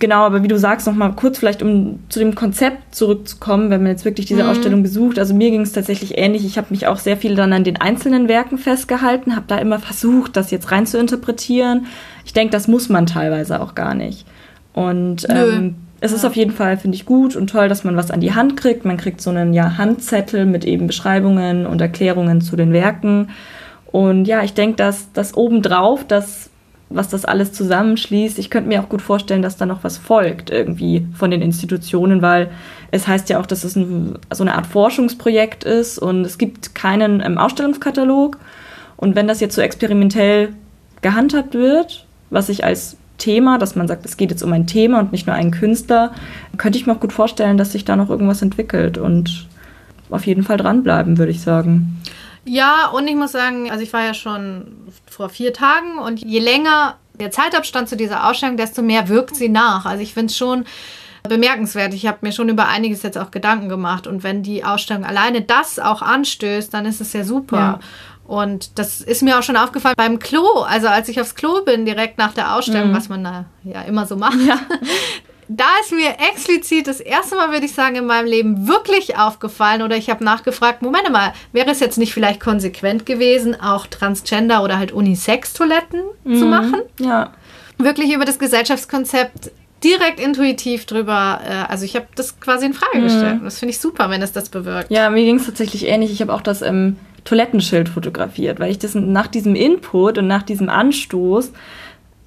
Genau, 0.00 0.24
aber 0.24 0.44
wie 0.44 0.48
du 0.48 0.56
sagst, 0.58 0.86
noch 0.86 0.94
mal 0.94 1.10
kurz 1.10 1.38
vielleicht, 1.38 1.60
um 1.60 1.98
zu 2.08 2.20
dem 2.20 2.36
Konzept 2.36 2.94
zurückzukommen, 2.94 3.68
wenn 3.70 3.82
man 3.82 3.90
jetzt 3.90 4.04
wirklich 4.04 4.26
diese 4.26 4.48
Ausstellung 4.48 4.84
besucht. 4.84 5.18
Also 5.18 5.34
mir 5.34 5.50
ging 5.50 5.62
es 5.62 5.72
tatsächlich 5.72 6.16
ähnlich. 6.16 6.44
Ich 6.46 6.56
habe 6.56 6.68
mich 6.70 6.86
auch 6.86 6.98
sehr 6.98 7.16
viel 7.16 7.34
dann 7.34 7.52
an 7.52 7.64
den 7.64 7.80
einzelnen 7.80 8.28
Werken 8.28 8.58
festgehalten, 8.58 9.34
habe 9.34 9.46
da 9.48 9.58
immer 9.58 9.80
versucht, 9.80 10.36
das 10.36 10.52
jetzt 10.52 10.70
rein 10.70 10.86
zu 10.86 10.98
interpretieren. 10.98 11.86
Ich 12.24 12.32
denke, 12.32 12.52
das 12.52 12.68
muss 12.68 12.88
man 12.88 13.06
teilweise 13.06 13.60
auch 13.60 13.74
gar 13.74 13.94
nicht. 13.94 14.24
Und 14.72 15.26
ähm, 15.28 15.74
es 16.00 16.12
ist 16.12 16.24
auf 16.24 16.36
jeden 16.36 16.52
Fall, 16.52 16.76
finde 16.76 16.96
ich, 16.96 17.06
gut 17.06 17.34
und 17.34 17.50
toll, 17.50 17.68
dass 17.68 17.84
man 17.84 17.96
was 17.96 18.10
an 18.10 18.20
die 18.20 18.34
Hand 18.34 18.56
kriegt. 18.56 18.84
Man 18.84 18.96
kriegt 18.96 19.20
so 19.20 19.30
einen 19.30 19.52
ja, 19.52 19.78
Handzettel 19.78 20.46
mit 20.46 20.64
eben 20.64 20.86
Beschreibungen 20.86 21.66
und 21.66 21.80
Erklärungen 21.80 22.40
zu 22.40 22.54
den 22.54 22.72
Werken. 22.72 23.30
Und 23.86 24.26
ja, 24.26 24.42
ich 24.42 24.54
denke, 24.54 24.76
dass 24.76 25.12
das 25.12 25.34
obendrauf, 25.34 26.04
das, 26.06 26.50
was 26.88 27.08
das 27.08 27.24
alles 27.24 27.52
zusammenschließt, 27.52 28.38
ich 28.38 28.48
könnte 28.48 28.68
mir 28.68 28.80
auch 28.80 28.88
gut 28.88 29.02
vorstellen, 29.02 29.42
dass 29.42 29.56
da 29.56 29.66
noch 29.66 29.82
was 29.82 29.98
folgt 29.98 30.50
irgendwie 30.50 31.06
von 31.14 31.32
den 31.32 31.42
Institutionen, 31.42 32.22
weil 32.22 32.50
es 32.90 33.08
heißt 33.08 33.28
ja 33.28 33.40
auch, 33.40 33.46
dass 33.46 33.64
es 33.64 33.74
ein, 33.74 34.18
so 34.32 34.44
eine 34.44 34.54
Art 34.54 34.66
Forschungsprojekt 34.66 35.64
ist 35.64 35.98
und 35.98 36.24
es 36.24 36.38
gibt 36.38 36.74
keinen 36.76 37.20
ähm, 37.20 37.38
Ausstellungskatalog. 37.38 38.38
Und 38.96 39.16
wenn 39.16 39.26
das 39.26 39.40
jetzt 39.40 39.54
so 39.54 39.62
experimentell 39.62 40.50
gehandhabt 41.02 41.54
wird, 41.54 42.06
was 42.30 42.48
ich 42.48 42.64
als 42.64 42.96
Thema, 43.18 43.58
dass 43.58 43.76
man 43.76 43.88
sagt, 43.88 44.06
es 44.06 44.16
geht 44.16 44.30
jetzt 44.30 44.42
um 44.42 44.52
ein 44.52 44.66
Thema 44.66 45.00
und 45.00 45.12
nicht 45.12 45.26
nur 45.26 45.36
einen 45.36 45.50
Künstler, 45.50 46.12
könnte 46.56 46.78
ich 46.78 46.86
mir 46.86 46.94
auch 46.94 47.00
gut 47.00 47.12
vorstellen, 47.12 47.58
dass 47.58 47.72
sich 47.72 47.84
da 47.84 47.96
noch 47.96 48.10
irgendwas 48.10 48.42
entwickelt 48.42 48.96
und 48.96 49.46
auf 50.10 50.26
jeden 50.26 50.42
Fall 50.42 50.56
dranbleiben, 50.56 51.18
würde 51.18 51.32
ich 51.32 51.42
sagen. 51.42 52.00
Ja, 52.44 52.88
und 52.88 53.06
ich 53.08 53.16
muss 53.16 53.32
sagen, 53.32 53.70
also 53.70 53.82
ich 53.82 53.92
war 53.92 54.04
ja 54.04 54.14
schon 54.14 54.68
vor 55.06 55.28
vier 55.28 55.52
Tagen 55.52 55.98
und 55.98 56.24
je 56.24 56.38
länger 56.38 56.94
der 57.20 57.30
Zeitabstand 57.30 57.88
zu 57.88 57.96
dieser 57.96 58.28
Ausstellung, 58.28 58.56
desto 58.56 58.80
mehr 58.80 59.08
wirkt 59.08 59.36
sie 59.36 59.48
nach. 59.48 59.84
Also 59.84 60.02
ich 60.02 60.14
finde 60.14 60.26
es 60.26 60.36
schon 60.36 60.64
bemerkenswert. 61.28 61.94
Ich 61.94 62.06
habe 62.06 62.18
mir 62.22 62.32
schon 62.32 62.48
über 62.48 62.68
einiges 62.68 63.02
jetzt 63.02 63.18
auch 63.18 63.30
Gedanken 63.30 63.68
gemacht. 63.68 64.06
Und 64.06 64.22
wenn 64.22 64.42
die 64.42 64.64
Ausstellung 64.64 65.04
alleine 65.04 65.42
das 65.42 65.78
auch 65.78 66.00
anstößt, 66.00 66.72
dann 66.72 66.86
ist 66.86 67.00
es 67.00 67.12
ja 67.12 67.24
super. 67.24 67.56
Ja. 67.56 67.80
Und 68.28 68.78
das 68.78 69.00
ist 69.00 69.22
mir 69.22 69.38
auch 69.38 69.42
schon 69.42 69.56
aufgefallen 69.56 69.94
beim 69.96 70.18
Klo. 70.18 70.60
Also 70.60 70.86
als 70.86 71.08
ich 71.08 71.18
aufs 71.18 71.34
Klo 71.34 71.62
bin, 71.64 71.86
direkt 71.86 72.18
nach 72.18 72.34
der 72.34 72.54
Ausstellung, 72.54 72.90
mhm. 72.90 72.94
was 72.94 73.08
man 73.08 73.24
da 73.24 73.46
ja 73.64 73.80
immer 73.82 74.06
so 74.06 74.16
macht. 74.16 74.38
Ja. 74.46 74.60
Da 75.50 75.64
ist 75.80 75.92
mir 75.92 76.10
explizit 76.30 76.86
das 76.88 77.00
erste 77.00 77.34
Mal, 77.34 77.50
würde 77.50 77.64
ich 77.64 77.72
sagen, 77.72 77.96
in 77.96 78.04
meinem 78.04 78.26
Leben 78.26 78.68
wirklich 78.68 79.16
aufgefallen 79.16 79.80
oder 79.80 79.96
ich 79.96 80.10
habe 80.10 80.22
nachgefragt, 80.22 80.82
Moment 80.82 81.10
mal, 81.10 81.32
wäre 81.52 81.70
es 81.70 81.80
jetzt 81.80 81.96
nicht 81.96 82.12
vielleicht 82.12 82.38
konsequent 82.38 83.06
gewesen, 83.06 83.58
auch 83.58 83.86
Transgender 83.86 84.62
oder 84.62 84.76
halt 84.76 84.92
Unisex-Toiletten 84.92 86.02
mhm. 86.24 86.36
zu 86.36 86.44
machen? 86.44 86.82
Ja. 87.00 87.32
Wirklich 87.78 88.12
über 88.12 88.26
das 88.26 88.38
Gesellschaftskonzept 88.38 89.50
direkt 89.82 90.20
intuitiv 90.20 90.84
drüber, 90.84 91.40
äh, 91.42 91.72
also 91.72 91.86
ich 91.86 91.96
habe 91.96 92.08
das 92.14 92.38
quasi 92.40 92.66
in 92.66 92.74
Frage 92.74 92.98
mhm. 92.98 93.02
gestellt. 93.04 93.40
Das 93.42 93.58
finde 93.58 93.70
ich 93.70 93.80
super, 93.80 94.10
wenn 94.10 94.20
es 94.20 94.32
das 94.32 94.50
bewirkt. 94.50 94.90
Ja, 94.90 95.08
mir 95.08 95.24
ging 95.24 95.36
es 95.36 95.46
tatsächlich 95.46 95.86
ähnlich. 95.86 96.12
Ich 96.12 96.20
habe 96.20 96.34
auch 96.34 96.42
das 96.42 96.60
im 96.60 96.96
Toilettenschild 97.24 97.88
fotografiert, 97.88 98.60
weil 98.60 98.70
ich 98.70 98.78
das 98.78 98.94
nach 98.94 99.26
diesem 99.26 99.54
Input 99.54 100.18
und 100.18 100.26
nach 100.26 100.42
diesem 100.42 100.68
Anstoß 100.68 101.52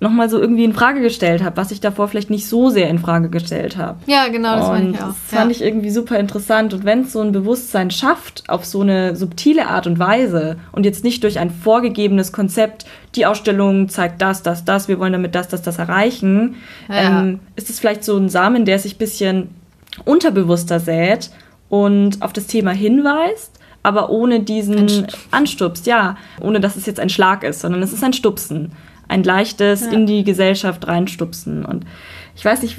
nochmal 0.01 0.31
so 0.31 0.39
irgendwie 0.39 0.63
in 0.63 0.73
Frage 0.73 0.99
gestellt 0.99 1.43
habe, 1.43 1.57
was 1.57 1.69
ich 1.69 1.79
davor 1.79 2.07
vielleicht 2.07 2.31
nicht 2.31 2.47
so 2.47 2.69
sehr 2.71 2.89
in 2.89 2.97
Frage 2.97 3.29
gestellt 3.29 3.77
habe. 3.77 3.99
Ja, 4.07 4.29
genau, 4.29 4.55
das 4.55 4.67
fand 4.67 4.95
ich 4.95 5.01
auch. 5.01 5.07
Das 5.07 5.17
fand 5.27 5.51
ja. 5.51 5.57
ich 5.57 5.61
irgendwie 5.61 5.91
super 5.91 6.17
interessant. 6.17 6.73
Und 6.73 6.85
wenn 6.85 7.01
es 7.01 7.13
so 7.13 7.21
ein 7.21 7.31
Bewusstsein 7.31 7.91
schafft, 7.91 8.43
auf 8.49 8.65
so 8.65 8.81
eine 8.81 9.15
subtile 9.15 9.67
Art 9.67 9.85
und 9.85 9.99
Weise 9.99 10.57
und 10.71 10.85
jetzt 10.85 11.03
nicht 11.03 11.23
durch 11.23 11.37
ein 11.37 11.51
vorgegebenes 11.51 12.31
Konzept, 12.31 12.85
die 13.15 13.27
Ausstellung 13.27 13.89
zeigt 13.89 14.23
das, 14.23 14.41
das, 14.41 14.65
das, 14.65 14.87
wir 14.87 14.97
wollen 14.97 15.13
damit 15.13 15.35
das, 15.35 15.49
das, 15.49 15.61
das 15.61 15.77
erreichen, 15.77 16.55
ja. 16.89 17.21
ähm, 17.21 17.39
ist 17.55 17.69
es 17.69 17.79
vielleicht 17.79 18.03
so 18.03 18.17
ein 18.17 18.27
Samen, 18.27 18.65
der 18.65 18.79
sich 18.79 18.95
ein 18.95 18.99
bisschen 18.99 19.49
unterbewusster 20.03 20.79
sät 20.79 21.29
und 21.69 22.23
auf 22.23 22.33
das 22.33 22.47
Thema 22.47 22.71
hinweist 22.71 23.60
aber 23.83 24.09
ohne 24.09 24.41
diesen 24.41 24.79
Anst 24.79 25.17
Anstups, 25.31 25.85
ja, 25.85 26.17
ohne 26.39 26.59
dass 26.59 26.75
es 26.75 26.85
jetzt 26.85 26.99
ein 26.99 27.09
Schlag 27.09 27.43
ist, 27.43 27.61
sondern 27.61 27.81
es 27.81 27.93
ist 27.93 28.03
ein 28.03 28.13
Stupsen 28.13 28.71
ein 29.11 29.23
leichtes 29.23 29.81
ja. 29.81 29.91
in 29.91 30.07
die 30.07 30.23
Gesellschaft 30.23 30.87
reinstupsen. 30.87 31.65
Und 31.65 31.85
ich 32.35 32.45
weiß 32.45 32.61
nicht, 32.61 32.77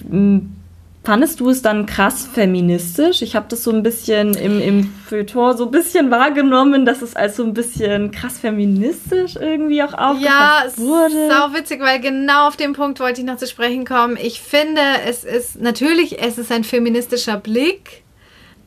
fandest 1.04 1.40
du 1.40 1.50
es 1.50 1.60
dann 1.60 1.84
krass 1.84 2.26
feministisch? 2.26 3.20
Ich 3.20 3.36
habe 3.36 3.46
das 3.50 3.62
so 3.62 3.70
ein 3.70 3.82
bisschen 3.82 4.32
im, 4.34 4.60
im 4.60 4.84
Feuilleton 5.06 5.56
so 5.58 5.66
ein 5.66 5.70
bisschen 5.70 6.10
wahrgenommen, 6.10 6.86
dass 6.86 7.02
es 7.02 7.14
als 7.14 7.36
so 7.36 7.44
ein 7.44 7.52
bisschen 7.52 8.12
krass 8.12 8.38
feministisch 8.38 9.36
irgendwie 9.36 9.82
auch 9.82 9.92
aufgefasst 9.92 10.78
ja, 10.78 10.84
wurde. 10.84 11.28
Ja, 11.28 11.28
sau 11.28 11.54
witzig, 11.54 11.80
weil 11.80 12.00
genau 12.00 12.48
auf 12.48 12.56
den 12.56 12.72
Punkt 12.72 12.98
wollte 12.98 13.20
ich 13.20 13.26
noch 13.26 13.36
zu 13.36 13.46
sprechen 13.46 13.84
kommen. 13.84 14.16
Ich 14.20 14.40
finde, 14.40 14.80
es 15.06 15.24
ist 15.24 15.60
natürlich, 15.60 16.22
es 16.22 16.38
ist 16.38 16.50
ein 16.50 16.64
feministischer 16.64 17.36
Blick 17.36 18.01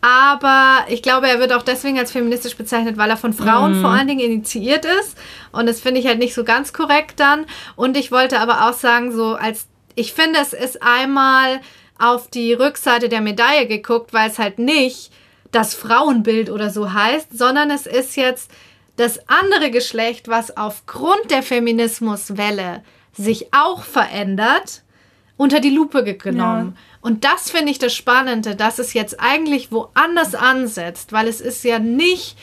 aber 0.05 0.85
ich 0.87 1.01
glaube, 1.01 1.27
er 1.27 1.39
wird 1.39 1.51
auch 1.51 1.63
deswegen 1.63 1.97
als 1.97 2.11
feministisch 2.11 2.55
bezeichnet, 2.55 2.95
weil 2.95 3.09
er 3.09 3.17
von 3.17 3.33
Frauen 3.33 3.79
mm. 3.79 3.81
vor 3.81 3.89
allen 3.89 4.07
Dingen 4.07 4.19
initiiert 4.19 4.85
ist. 4.85 5.17
Und 5.51 5.65
das 5.65 5.79
finde 5.79 5.99
ich 5.99 6.05
halt 6.05 6.19
nicht 6.19 6.35
so 6.35 6.43
ganz 6.43 6.73
korrekt 6.73 7.19
dann. 7.19 7.47
Und 7.75 7.97
ich 7.97 8.11
wollte 8.11 8.39
aber 8.39 8.69
auch 8.69 8.73
sagen, 8.73 9.11
so 9.11 9.33
als, 9.33 9.65
ich 9.95 10.13
finde, 10.13 10.37
es 10.39 10.53
ist 10.53 10.83
einmal 10.83 11.59
auf 11.97 12.29
die 12.29 12.53
Rückseite 12.53 13.09
der 13.09 13.21
Medaille 13.21 13.65
geguckt, 13.65 14.13
weil 14.13 14.29
es 14.29 14.37
halt 14.37 14.59
nicht 14.59 15.11
das 15.51 15.73
Frauenbild 15.73 16.51
oder 16.51 16.69
so 16.69 16.93
heißt, 16.93 17.35
sondern 17.35 17.71
es 17.71 17.87
ist 17.87 18.15
jetzt 18.15 18.51
das 18.97 19.27
andere 19.27 19.71
Geschlecht, 19.71 20.27
was 20.27 20.55
aufgrund 20.55 21.31
der 21.31 21.41
Feminismuswelle 21.41 22.83
sich 23.17 23.51
auch 23.55 23.81
verändert, 23.81 24.83
unter 25.37 25.59
die 25.59 25.69
Lupe 25.69 26.03
genommen. 26.03 26.73
Ja. 26.75 26.81
Und 27.01 27.23
das 27.23 27.49
finde 27.49 27.71
ich 27.71 27.79
das 27.79 27.93
Spannende, 27.93 28.55
dass 28.55 28.79
es 28.79 28.93
jetzt 28.93 29.19
eigentlich 29.19 29.71
woanders 29.71 30.33
ansetzt, 30.33 31.13
weil 31.13 31.27
es 31.27 31.41
ist 31.41 31.63
ja 31.63 31.79
nicht 31.79 32.37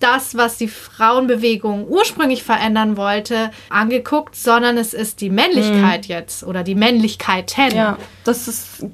das, 0.00 0.36
was 0.36 0.58
die 0.58 0.68
Frauenbewegung 0.68 1.86
ursprünglich 1.88 2.42
verändern 2.42 2.96
wollte, 2.96 3.50
angeguckt, 3.70 4.36
sondern 4.36 4.76
es 4.76 4.92
ist 4.92 5.20
die 5.20 5.30
Männlichkeit 5.30 6.08
mhm. 6.08 6.14
jetzt 6.14 6.44
oder 6.44 6.62
die 6.62 6.74
Männlichkeiten. 6.74 7.74
Ja, 7.74 7.96
das 8.24 8.46
ist, 8.46 8.84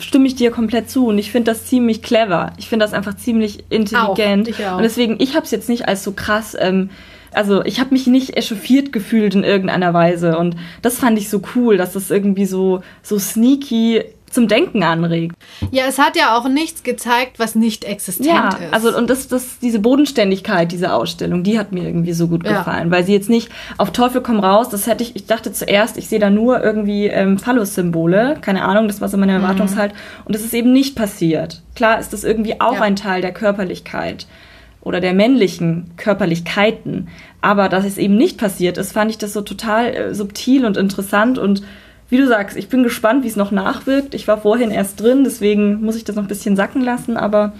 stimme 0.00 0.26
ich 0.26 0.34
dir 0.34 0.50
komplett 0.50 0.90
zu 0.90 1.06
und 1.06 1.18
ich 1.18 1.30
finde 1.30 1.52
das 1.52 1.66
ziemlich 1.66 2.02
clever. 2.02 2.52
Ich 2.56 2.68
finde 2.68 2.84
das 2.84 2.94
einfach 2.94 3.16
ziemlich 3.16 3.64
intelligent. 3.70 4.48
Auch, 4.54 4.72
auch. 4.72 4.76
Und 4.78 4.82
deswegen, 4.82 5.16
ich 5.20 5.36
habe 5.36 5.44
es 5.44 5.52
jetzt 5.52 5.68
nicht 5.68 5.86
als 5.86 6.02
so 6.02 6.12
krass. 6.12 6.56
Ähm, 6.58 6.90
also 7.32 7.64
ich 7.64 7.80
habe 7.80 7.90
mich 7.92 8.06
nicht 8.06 8.36
echauffiert 8.36 8.92
gefühlt 8.92 9.34
in 9.34 9.44
irgendeiner 9.44 9.94
Weise 9.94 10.38
und 10.38 10.56
das 10.82 10.98
fand 10.98 11.18
ich 11.18 11.28
so 11.28 11.42
cool, 11.54 11.76
dass 11.76 11.92
das 11.92 12.10
irgendwie 12.10 12.46
so 12.46 12.82
so 13.02 13.18
sneaky 13.18 14.04
zum 14.30 14.48
Denken 14.48 14.82
anregt. 14.82 15.34
Ja, 15.70 15.84
es 15.88 15.98
hat 15.98 16.16
ja 16.16 16.38
auch 16.38 16.48
nichts 16.48 16.82
gezeigt, 16.82 17.38
was 17.38 17.54
nicht 17.54 17.84
existent 17.84 18.28
ja, 18.28 18.48
ist. 18.48 18.72
Also 18.72 18.96
und 18.96 19.10
das, 19.10 19.28
das, 19.28 19.58
diese 19.58 19.80
Bodenständigkeit 19.80 20.70
dieser 20.72 20.94
Ausstellung, 20.94 21.42
die 21.42 21.58
hat 21.58 21.72
mir 21.72 21.84
irgendwie 21.84 22.12
so 22.12 22.28
gut 22.28 22.44
ja. 22.44 22.58
gefallen, 22.58 22.90
weil 22.90 23.04
sie 23.04 23.12
jetzt 23.12 23.28
nicht 23.28 23.50
auf 23.76 23.90
Teufel 23.90 24.20
komm 24.20 24.40
raus, 24.40 24.68
das 24.68 24.86
hätte 24.86 25.02
ich, 25.02 25.16
ich 25.16 25.26
dachte 25.26 25.52
zuerst, 25.52 25.98
ich 25.98 26.08
sehe 26.08 26.20
da 26.20 26.30
nur 26.30 26.62
irgendwie 26.62 27.06
ähm, 27.06 27.38
Phallus-Symbole, 27.38 28.38
keine 28.40 28.64
Ahnung, 28.64 28.86
das 28.86 29.00
war 29.00 29.08
so 29.08 29.16
meine. 29.16 29.30
Erwartungshalt. 29.30 29.92
Mhm. 29.92 30.26
Und 30.26 30.34
das 30.34 30.42
ist 30.42 30.54
eben 30.54 30.72
nicht 30.72 30.96
passiert. 30.96 31.62
Klar 31.76 32.00
ist 32.00 32.12
das 32.12 32.24
irgendwie 32.24 32.60
auch 32.60 32.74
ja. 32.74 32.82
ein 32.82 32.96
Teil 32.96 33.22
der 33.22 33.32
Körperlichkeit 33.32 34.26
oder 34.82 35.00
der 35.00 35.14
männlichen 35.14 35.90
Körperlichkeiten. 35.96 37.08
Aber 37.40 37.68
dass 37.68 37.84
es 37.84 37.98
eben 37.98 38.16
nicht 38.16 38.38
passiert 38.38 38.78
ist, 38.78 38.92
fand 38.92 39.10
ich 39.10 39.18
das 39.18 39.32
so 39.32 39.42
total 39.42 39.94
äh, 39.94 40.14
subtil 40.14 40.64
und 40.64 40.76
interessant 40.76 41.38
und 41.38 41.62
wie 42.08 42.16
du 42.16 42.26
sagst, 42.26 42.56
ich 42.56 42.68
bin 42.68 42.82
gespannt, 42.82 43.22
wie 43.22 43.28
es 43.28 43.36
noch 43.36 43.52
nachwirkt. 43.52 44.14
Ich 44.14 44.26
war 44.26 44.38
vorhin 44.38 44.72
erst 44.72 45.00
drin, 45.00 45.22
deswegen 45.22 45.80
muss 45.80 45.94
ich 45.94 46.02
das 46.02 46.16
noch 46.16 46.24
ein 46.24 46.28
bisschen 46.28 46.56
sacken 46.56 46.82
lassen, 46.82 47.16
aber 47.16 47.52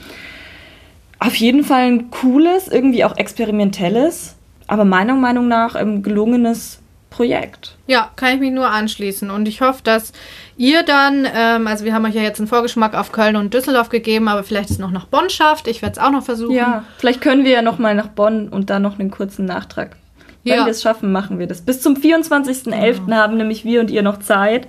auf 1.20 1.36
jeden 1.36 1.62
Fall 1.62 1.82
ein 1.82 2.10
cooles, 2.10 2.66
irgendwie 2.66 3.04
auch 3.04 3.16
experimentelles, 3.16 4.34
aber 4.66 4.84
meiner 4.84 5.14
Meinung 5.14 5.46
nach 5.46 5.76
ein 5.76 6.02
gelungenes 6.02 6.79
Projekt. 7.10 7.76
Ja, 7.86 8.10
kann 8.16 8.34
ich 8.34 8.40
mich 8.40 8.52
nur 8.52 8.68
anschließen. 8.68 9.30
Und 9.30 9.46
ich 9.48 9.60
hoffe, 9.60 9.82
dass 9.84 10.12
ihr 10.56 10.82
dann, 10.82 11.26
ähm, 11.34 11.66
also 11.66 11.84
wir 11.84 11.92
haben 11.92 12.04
euch 12.06 12.14
ja 12.14 12.22
jetzt 12.22 12.38
einen 12.38 12.48
Vorgeschmack 12.48 12.94
auf 12.94 13.12
Köln 13.12 13.36
und 13.36 13.52
Düsseldorf 13.52 13.88
gegeben, 13.88 14.28
aber 14.28 14.44
vielleicht 14.44 14.70
es 14.70 14.78
noch 14.78 14.90
nach 14.90 15.06
Bonn 15.06 15.28
schafft. 15.28 15.68
Ich 15.68 15.82
werde 15.82 15.94
es 15.94 15.98
auch 15.98 16.10
noch 16.10 16.24
versuchen. 16.24 16.54
Ja, 16.54 16.84
vielleicht 16.98 17.20
können 17.20 17.44
wir 17.44 17.50
ja 17.50 17.62
noch 17.62 17.78
mal 17.78 17.94
nach 17.94 18.08
Bonn 18.08 18.48
und 18.48 18.70
dann 18.70 18.82
noch 18.82 18.98
einen 18.98 19.10
kurzen 19.10 19.44
Nachtrag 19.44 19.96
wenn 20.44 20.54
ja. 20.54 20.64
wir 20.64 20.70
es 20.70 20.82
schaffen, 20.82 21.12
machen 21.12 21.38
wir 21.38 21.46
das. 21.46 21.60
Bis 21.60 21.82
zum 21.82 21.94
24.11. 21.94 23.04
Genau. 23.04 23.16
haben 23.16 23.36
nämlich 23.36 23.64
wir 23.64 23.80
und 23.80 23.90
ihr 23.90 24.02
noch 24.02 24.20
Zeit. 24.20 24.66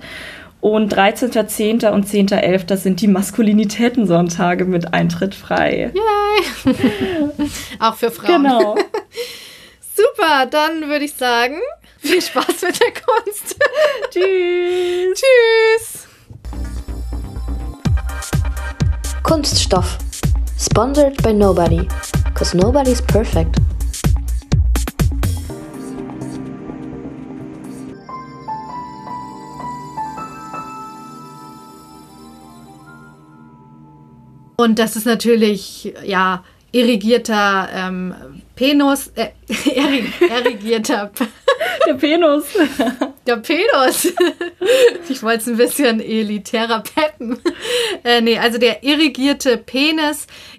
Und 0.60 0.94
13.10. 0.94 1.90
und 1.90 2.06
10.11. 2.06 2.76
sind 2.76 3.00
die 3.00 3.08
Maskulinitätensonntage 3.08 4.64
mit 4.64 4.94
Eintritt 4.94 5.34
frei. 5.34 5.92
Yay! 5.92 6.74
Auch 7.80 7.96
für 7.96 8.10
Frauen. 8.10 8.44
Genau. 8.44 8.76
Super, 9.96 10.46
dann 10.46 10.88
würde 10.88 11.04
ich 11.04 11.14
sagen, 11.14 11.56
viel 12.02 12.20
Spaß 12.20 12.62
mit 12.62 12.80
der 12.80 12.92
Kunst. 12.92 13.56
Tschüss. 14.10 15.20
Tschüss. 15.20 16.06
Kunststoff. 19.22 19.98
Sponsored 20.58 21.22
by 21.22 21.32
nobody. 21.32 21.86
Cause 22.34 22.56
nobody's 22.56 23.00
perfect. 23.00 23.56
Und 34.56 34.78
das 34.78 34.96
ist 34.96 35.06
natürlich, 35.06 35.92
ja, 36.04 36.44
irrigierter 36.70 37.68
ähm, 37.72 38.41
Penus, 38.62 39.10
äh, 39.16 39.30
irrigierter. 40.20 41.10
Der 41.86 41.94
Penus. 41.94 42.44
Der 43.26 43.36
Penus. 43.38 44.12
Ich 45.08 45.20
wollte 45.24 45.38
es 45.38 45.48
ein 45.48 45.56
bisschen 45.56 46.00
elitärer 46.00 46.80
peppen. 46.80 47.40
Äh, 48.04 48.20
nee, 48.20 48.38
also 48.38 48.58
der 48.58 48.84
irrigierte 48.84 49.58
Penis 49.58 50.28